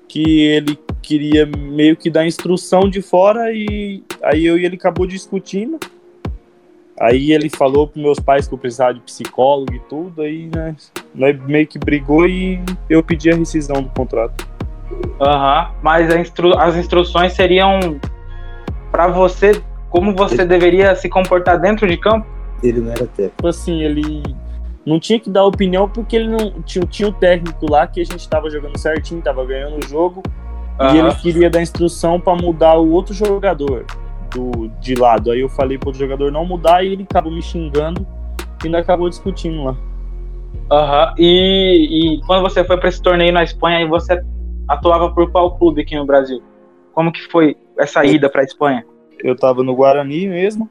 que 0.09 0.41
ele 0.43 0.79
queria 1.03 1.45
meio 1.45 1.97
que 1.97 2.09
dar 2.09 2.27
instrução 2.27 2.89
de 2.89 3.03
fora 3.03 3.53
e 3.53 4.03
aí 4.23 4.47
eu 4.47 4.59
e 4.59 4.65
ele 4.65 4.77
acabou 4.77 5.07
discutindo. 5.07 5.79
Aí 6.99 7.33
ele 7.33 7.51
falou 7.51 7.89
para 7.89 8.01
meus 8.01 8.21
pais 8.21 8.47
que 8.47 8.55
eu 8.55 8.59
precisava 8.59 8.95
de 8.95 9.01
psicólogo 9.01 9.75
e 9.75 9.81
tudo, 9.81 10.23
aí 10.23 10.49
né, 10.55 10.77
meio 11.47 11.67
que 11.67 11.79
brigou 11.79 12.27
e 12.27 12.61
eu 12.89 13.03
pedi 13.03 13.31
a 13.31 13.35
rescisão 13.35 13.83
do 13.83 13.91
contrato. 13.91 14.54
Aham, 15.21 15.69
uhum. 15.69 15.75
mas 15.83 16.15
instru 16.15 16.59
as 16.59 16.77
instruções 16.77 17.33
seriam 17.33 17.99
para 18.91 19.09
você 19.09 19.63
como 19.91 20.15
você 20.15 20.43
ele... 20.43 20.47
deveria 20.47 20.95
se 20.95 21.09
comportar 21.09 21.59
dentro 21.61 21.87
de 21.87 21.97
campo? 21.97 22.27
Ele 22.63 22.81
não 22.81 22.91
era 22.91 23.07
técnico. 23.07 23.37
Tipo 23.37 23.49
assim, 23.49 23.83
ele 23.83 24.23
não 24.85 24.99
tinha 24.99 25.19
que 25.19 25.31
dar 25.31 25.45
opinião 25.45 25.89
porque 25.89 26.17
ele 26.17 26.29
não 26.29 26.63
tinha, 26.63 26.85
tinha 26.87 27.09
o 27.09 27.13
técnico 27.13 27.71
lá 27.71 27.87
que 27.87 28.01
a 28.01 28.05
gente 28.05 28.21
estava 28.21 28.51
jogando 28.51 28.77
certinho, 28.77 29.21
estava 29.21 29.45
ganhando 29.45 29.79
o 29.85 29.89
jogo 29.89 30.23
uhum. 30.81 30.95
e 30.95 30.99
ele 30.99 31.15
queria 31.15 31.49
dar 31.49 31.63
instrução 31.63 32.21
para 32.21 32.35
mudar 32.35 32.75
o 32.75 32.91
outro 32.91 33.15
jogador 33.15 33.85
do, 34.31 34.69
de 34.81 34.95
lado. 34.95 35.31
Aí 35.31 35.41
eu 35.41 35.49
falei 35.49 35.79
pro 35.79 35.95
jogador 35.95 36.31
não 36.31 36.45
mudar 36.45 36.85
e 36.85 36.93
ele 36.93 37.07
acabou 37.09 37.33
me 37.33 37.41
xingando 37.41 38.07
e 38.63 38.67
ainda 38.67 38.79
acabou 38.79 39.09
discutindo 39.09 39.63
lá. 39.63 39.77
Aham. 40.71 41.07
Uhum. 41.07 41.15
E, 41.19 42.15
e 42.17 42.21
quando 42.27 42.43
você 42.43 42.65
foi 42.65 42.77
para 42.77 42.89
esse 42.89 43.01
torneio 43.01 43.33
na 43.33 43.43
Espanha, 43.43 43.79
aí 43.79 43.87
você 43.87 44.23
atuava 44.69 45.13
por 45.13 45.31
qual 45.31 45.57
clube 45.57 45.83
aqui 45.83 45.97
no 45.97 46.07
Brasil? 46.07 46.43
Como 46.93 47.13
que 47.13 47.23
foi 47.29 47.57
essa 47.79 48.05
ida 48.05 48.29
para 48.29 48.43
a 48.43 48.45
Espanha? 48.45 48.85
Eu 49.19 49.37
tava 49.37 49.63
no 49.63 49.75
Guarani 49.75 50.29
mesmo. 50.29 50.71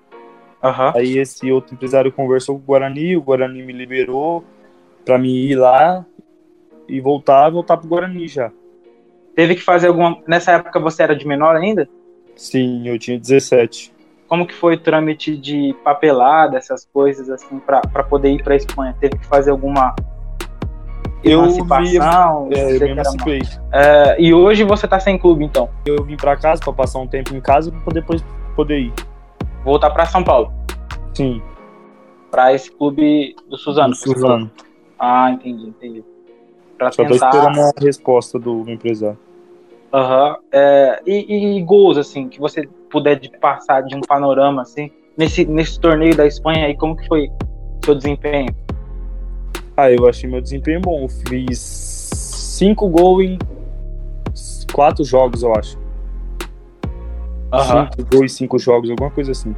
Uhum. 0.63 0.91
Aí 0.95 1.17
esse 1.17 1.51
outro 1.51 1.73
empresário 1.73 2.12
conversou 2.12 2.56
com 2.56 2.62
o 2.62 2.65
Guarani, 2.65 3.17
o 3.17 3.21
Guarani 3.21 3.62
me 3.63 3.73
liberou 3.73 4.43
para 5.03 5.17
mim 5.17 5.34
ir 5.34 5.56
lá 5.56 6.06
e 6.88 7.01
voltar, 7.01 7.49
voltar 7.49 7.77
pro 7.77 7.88
Guarani 7.88 8.27
já. 8.27 8.51
Teve 9.36 9.56
que 9.56 9.62
fazer 9.62 9.88
alguma. 9.88 10.21
Nessa 10.27 10.53
época 10.53 10.79
você 10.79 11.03
era 11.03 11.15
de 11.15 11.27
menor 11.27 11.56
ainda? 11.56 11.89
Sim, 12.36 12.88
eu 12.88 12.97
tinha 12.97 13.19
17. 13.19 13.91
Como 14.27 14.47
que 14.47 14.53
foi 14.53 14.75
o 14.75 14.79
trâmite 14.79 15.36
de 15.36 15.75
papelada, 15.84 16.58
essas 16.58 16.86
coisas 16.86 17.29
assim, 17.29 17.60
para 17.60 18.03
poder 18.03 18.32
ir 18.32 18.43
para 18.43 18.56
Espanha? 18.56 18.95
Teve 18.99 19.17
que 19.17 19.25
fazer 19.25 19.51
alguma 19.51 19.93
eu 21.23 21.43
emancipação? 21.43 22.49
Vi, 22.49 22.55
é, 22.55 22.75
eu 22.75 22.79
me 22.79 22.89
emancipei. 22.89 23.41
É, 23.71 24.21
e 24.21 24.33
hoje 24.33 24.63
você 24.63 24.88
tá 24.88 24.99
sem 24.99 25.17
clube, 25.17 25.45
então? 25.45 25.69
Eu 25.86 26.03
vim 26.03 26.17
para 26.17 26.36
casa 26.36 26.62
para 26.62 26.73
passar 26.73 26.99
um 26.99 27.07
tempo 27.07 27.36
em 27.36 27.41
casa 27.41 27.71
para 27.71 27.93
depois 27.93 28.23
poder 28.55 28.79
ir. 28.79 28.93
Voltar 29.63 29.89
para 29.91 30.05
São 30.05 30.23
Paulo? 30.23 30.51
Sim. 31.13 31.41
Para 32.29 32.53
esse 32.53 32.71
clube 32.71 33.36
do 33.49 33.57
Suzano? 33.57 33.91
Do 33.91 33.95
Suzano. 33.95 34.51
Ah, 34.99 35.31
entendi, 35.31 35.67
entendi. 35.67 36.03
Pra 36.77 36.91
Só 36.91 37.03
tentar... 37.03 37.29
tô 37.29 37.38
esperando 37.38 37.59
a 37.59 37.71
resposta 37.79 38.39
do 38.39 38.69
empresário. 38.69 39.17
Uhum. 39.93 40.36
É, 40.51 41.01
e, 41.05 41.57
e, 41.57 41.62
gols, 41.62 41.97
assim, 41.97 42.27
que 42.27 42.39
você 42.39 42.67
puder 42.89 43.19
de 43.19 43.29
passar 43.38 43.81
de 43.81 43.95
um 43.95 44.01
panorama, 44.01 44.63
assim, 44.63 44.91
nesse, 45.15 45.45
nesse 45.45 45.79
torneio 45.79 46.15
da 46.15 46.25
Espanha, 46.25 46.65
aí 46.65 46.75
como 46.75 46.95
que 46.95 47.07
foi 47.07 47.29
seu 47.86 47.93
desempenho? 47.93 48.53
Ah, 49.75 49.91
eu 49.91 50.07
achei 50.07 50.29
meu 50.29 50.41
desempenho 50.41 50.81
bom. 50.81 51.07
Fiz 51.27 51.59
cinco 51.59 52.88
gols 52.88 53.23
em 53.23 53.39
quatro 54.71 55.03
jogos, 55.03 55.43
eu 55.43 55.53
acho. 55.55 55.77
Uhum. 57.51 57.88
Cinco 57.91 58.09
gols 58.12 58.23
em 58.23 58.27
cinco 58.27 58.59
jogos, 58.59 58.89
alguma 58.89 59.09
coisa 59.09 59.31
assim. 59.31 59.55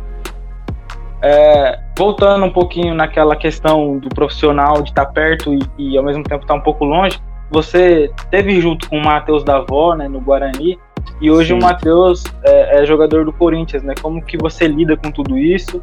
É, 1.22 1.80
voltando 1.98 2.46
um 2.46 2.52
pouquinho 2.52 2.94
naquela 2.94 3.36
questão 3.36 3.98
do 3.98 4.10
profissional 4.10 4.82
de 4.82 4.90
estar 4.90 5.06
perto 5.08 5.54
e, 5.54 5.60
e 5.78 5.98
ao 5.98 6.04
mesmo 6.04 6.24
tempo 6.24 6.44
estar 6.44 6.54
um 6.54 6.62
pouco 6.62 6.86
longe, 6.86 7.20
você 7.50 8.12
teve 8.30 8.60
junto 8.62 8.90
com 8.90 8.98
o 8.98 9.04
Matheus 9.04 9.44
Davó, 9.44 9.96
né, 9.96 10.08
no 10.08 10.20
Guarani, 10.20 10.78
e 11.22 11.32
hoje 11.32 11.50
Sim. 11.50 11.60
o 11.60 11.62
Matheus 11.62 12.24
é, 12.44 12.82
é, 12.82 12.86
jogador 12.86 13.26
do 13.26 13.32
Corinthians, 13.32 13.84
né? 13.84 13.94
Como 14.02 14.22
que 14.22 14.38
você 14.38 14.68
lida 14.68 14.98
com 14.98 15.12
tudo 15.12 15.38
isso? 15.38 15.82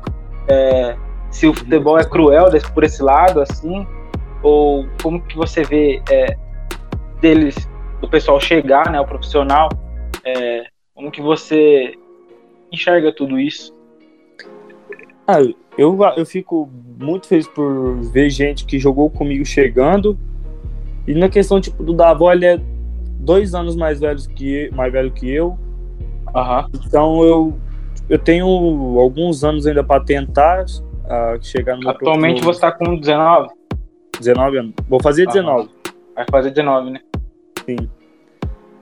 É, 0.49 0.97
se 1.31 1.47
o 1.47 1.55
futebol 1.55 1.99
é 1.99 2.05
cruel 2.05 2.47
por 2.75 2.85
esse 2.85 3.03
lado, 3.03 3.41
assim, 3.41 3.87
ou 4.43 4.87
como 5.03 5.21
que 5.23 5.37
você 5.37 5.63
vê 5.63 6.03
é, 6.11 6.37
deles, 7.21 7.69
do 8.01 8.09
pessoal 8.09 8.41
chegar, 8.41 8.91
né, 8.91 9.01
o 9.01 9.07
profissional, 9.07 9.69
é, 10.25 10.65
como 10.95 11.11
que 11.11 11.23
você 11.23 11.95
enxerga 12.71 13.13
tudo 13.13 13.39
isso? 13.39 13.73
Ah, 15.27 15.41
eu, 15.79 15.99
eu 16.17 16.27
fico 16.27 16.69
muito 16.99 17.27
feliz 17.27 17.47
por 17.47 17.97
ver 18.13 18.29
gente 18.31 18.65
que 18.65 18.79
jogou 18.79 19.09
comigo 19.09 19.45
chegando 19.45 20.19
e 21.07 21.15
na 21.15 21.29
questão 21.29 21.61
tipo 21.61 21.83
do 21.83 21.93
Davó, 21.93 22.33
ele 22.33 22.47
é 22.47 22.61
dois 23.19 23.55
anos 23.55 23.77
mais 23.77 24.01
velho 24.01 24.19
que 24.37 24.71
mais 24.73 24.93
velho 24.93 25.11
que 25.11 25.31
eu. 25.31 25.59
Uhum. 26.35 26.81
Então 26.87 27.25
eu 27.25 27.55
eu 28.09 28.19
tenho 28.19 28.47
alguns 28.99 29.43
anos 29.45 29.67
ainda 29.67 29.83
para 29.83 30.03
tentar 30.03 30.65
uh, 30.65 31.43
chegar 31.43 31.77
no 31.77 31.89
Atualmente 31.89 32.43
você 32.43 32.59
está 32.59 32.73
com 32.73 32.97
19? 32.97 33.49
19 34.21 34.59
anos. 34.59 34.75
Vou 34.89 35.01
fazer 35.01 35.27
19. 35.27 35.63
Uhum. 35.63 35.69
Vai 36.15 36.27
fazer 36.31 36.51
19, 36.51 36.91
né? 36.91 37.01
Sim. 37.65 37.89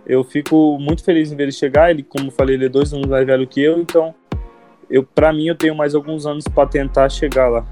Eu 0.06 0.24
fico 0.24 0.78
muito 0.80 1.04
feliz 1.04 1.30
em 1.30 1.36
ver 1.36 1.44
ele 1.44 1.52
chegar. 1.52 1.90
Ele, 1.90 2.02
como 2.02 2.26
eu 2.26 2.32
falei, 2.32 2.56
ele 2.56 2.66
é 2.66 2.68
dois 2.68 2.92
anos 2.92 3.06
mais 3.06 3.26
velho 3.26 3.46
que 3.46 3.60
eu, 3.60 3.78
então 3.78 4.14
eu 4.90 5.04
para 5.04 5.32
mim 5.32 5.46
eu 5.46 5.54
tenho 5.54 5.74
mais 5.74 5.94
alguns 5.94 6.26
anos 6.26 6.44
para 6.48 6.68
tentar 6.68 7.08
chegar 7.08 7.48
lá. 7.48 7.64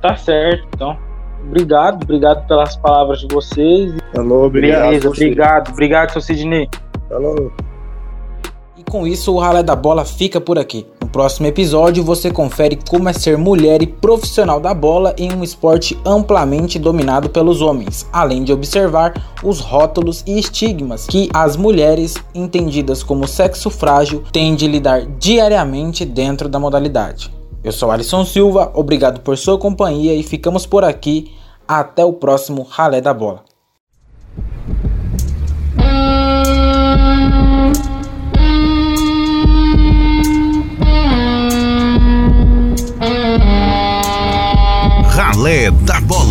Tá 0.00 0.16
certo, 0.16 0.66
então 0.74 0.96
obrigado, 1.42 2.02
obrigado 2.04 2.46
pelas 2.46 2.76
palavras 2.76 3.20
de 3.20 3.34
vocês. 3.34 3.94
Alô, 4.16 4.46
obrigado. 4.46 4.84
Beleza, 4.84 5.08
obrigado, 5.08 5.72
obrigado, 5.72 6.10
seu 6.12 6.20
Sidney. 6.20 6.68
Alô. 7.10 7.50
E 8.76 8.84
com 8.84 9.06
isso, 9.06 9.34
o 9.34 9.38
Ralé 9.38 9.62
da 9.62 9.74
Bola 9.74 10.04
fica 10.04 10.40
por 10.40 10.58
aqui. 10.58 10.86
Próximo 11.14 11.46
episódio, 11.46 12.02
você 12.02 12.28
confere 12.28 12.76
como 12.90 13.08
é 13.08 13.12
ser 13.12 13.38
mulher 13.38 13.80
e 13.80 13.86
profissional 13.86 14.58
da 14.58 14.74
bola 14.74 15.14
em 15.16 15.32
um 15.32 15.44
esporte 15.44 15.96
amplamente 16.04 16.76
dominado 16.76 17.30
pelos 17.30 17.60
homens, 17.60 18.04
além 18.12 18.42
de 18.42 18.52
observar 18.52 19.14
os 19.40 19.60
rótulos 19.60 20.24
e 20.26 20.40
estigmas 20.40 21.06
que 21.06 21.30
as 21.32 21.56
mulheres, 21.56 22.16
entendidas 22.34 23.04
como 23.04 23.28
sexo 23.28 23.70
frágil, 23.70 24.24
têm 24.32 24.56
de 24.56 24.66
lidar 24.66 25.06
diariamente 25.06 26.04
dentro 26.04 26.48
da 26.48 26.58
modalidade. 26.58 27.32
Eu 27.62 27.70
sou 27.70 27.92
Alisson 27.92 28.24
Silva, 28.24 28.72
obrigado 28.74 29.20
por 29.20 29.38
sua 29.38 29.56
companhia 29.56 30.16
e 30.16 30.22
ficamos 30.24 30.66
por 30.66 30.82
aqui. 30.82 31.30
Até 31.66 32.04
o 32.04 32.12
próximo 32.12 32.66
Ralé 32.68 33.00
da 33.00 33.14
Bola. 33.14 33.53
Ralé 45.34 45.70
da 45.84 46.00
Bola. 46.00 46.23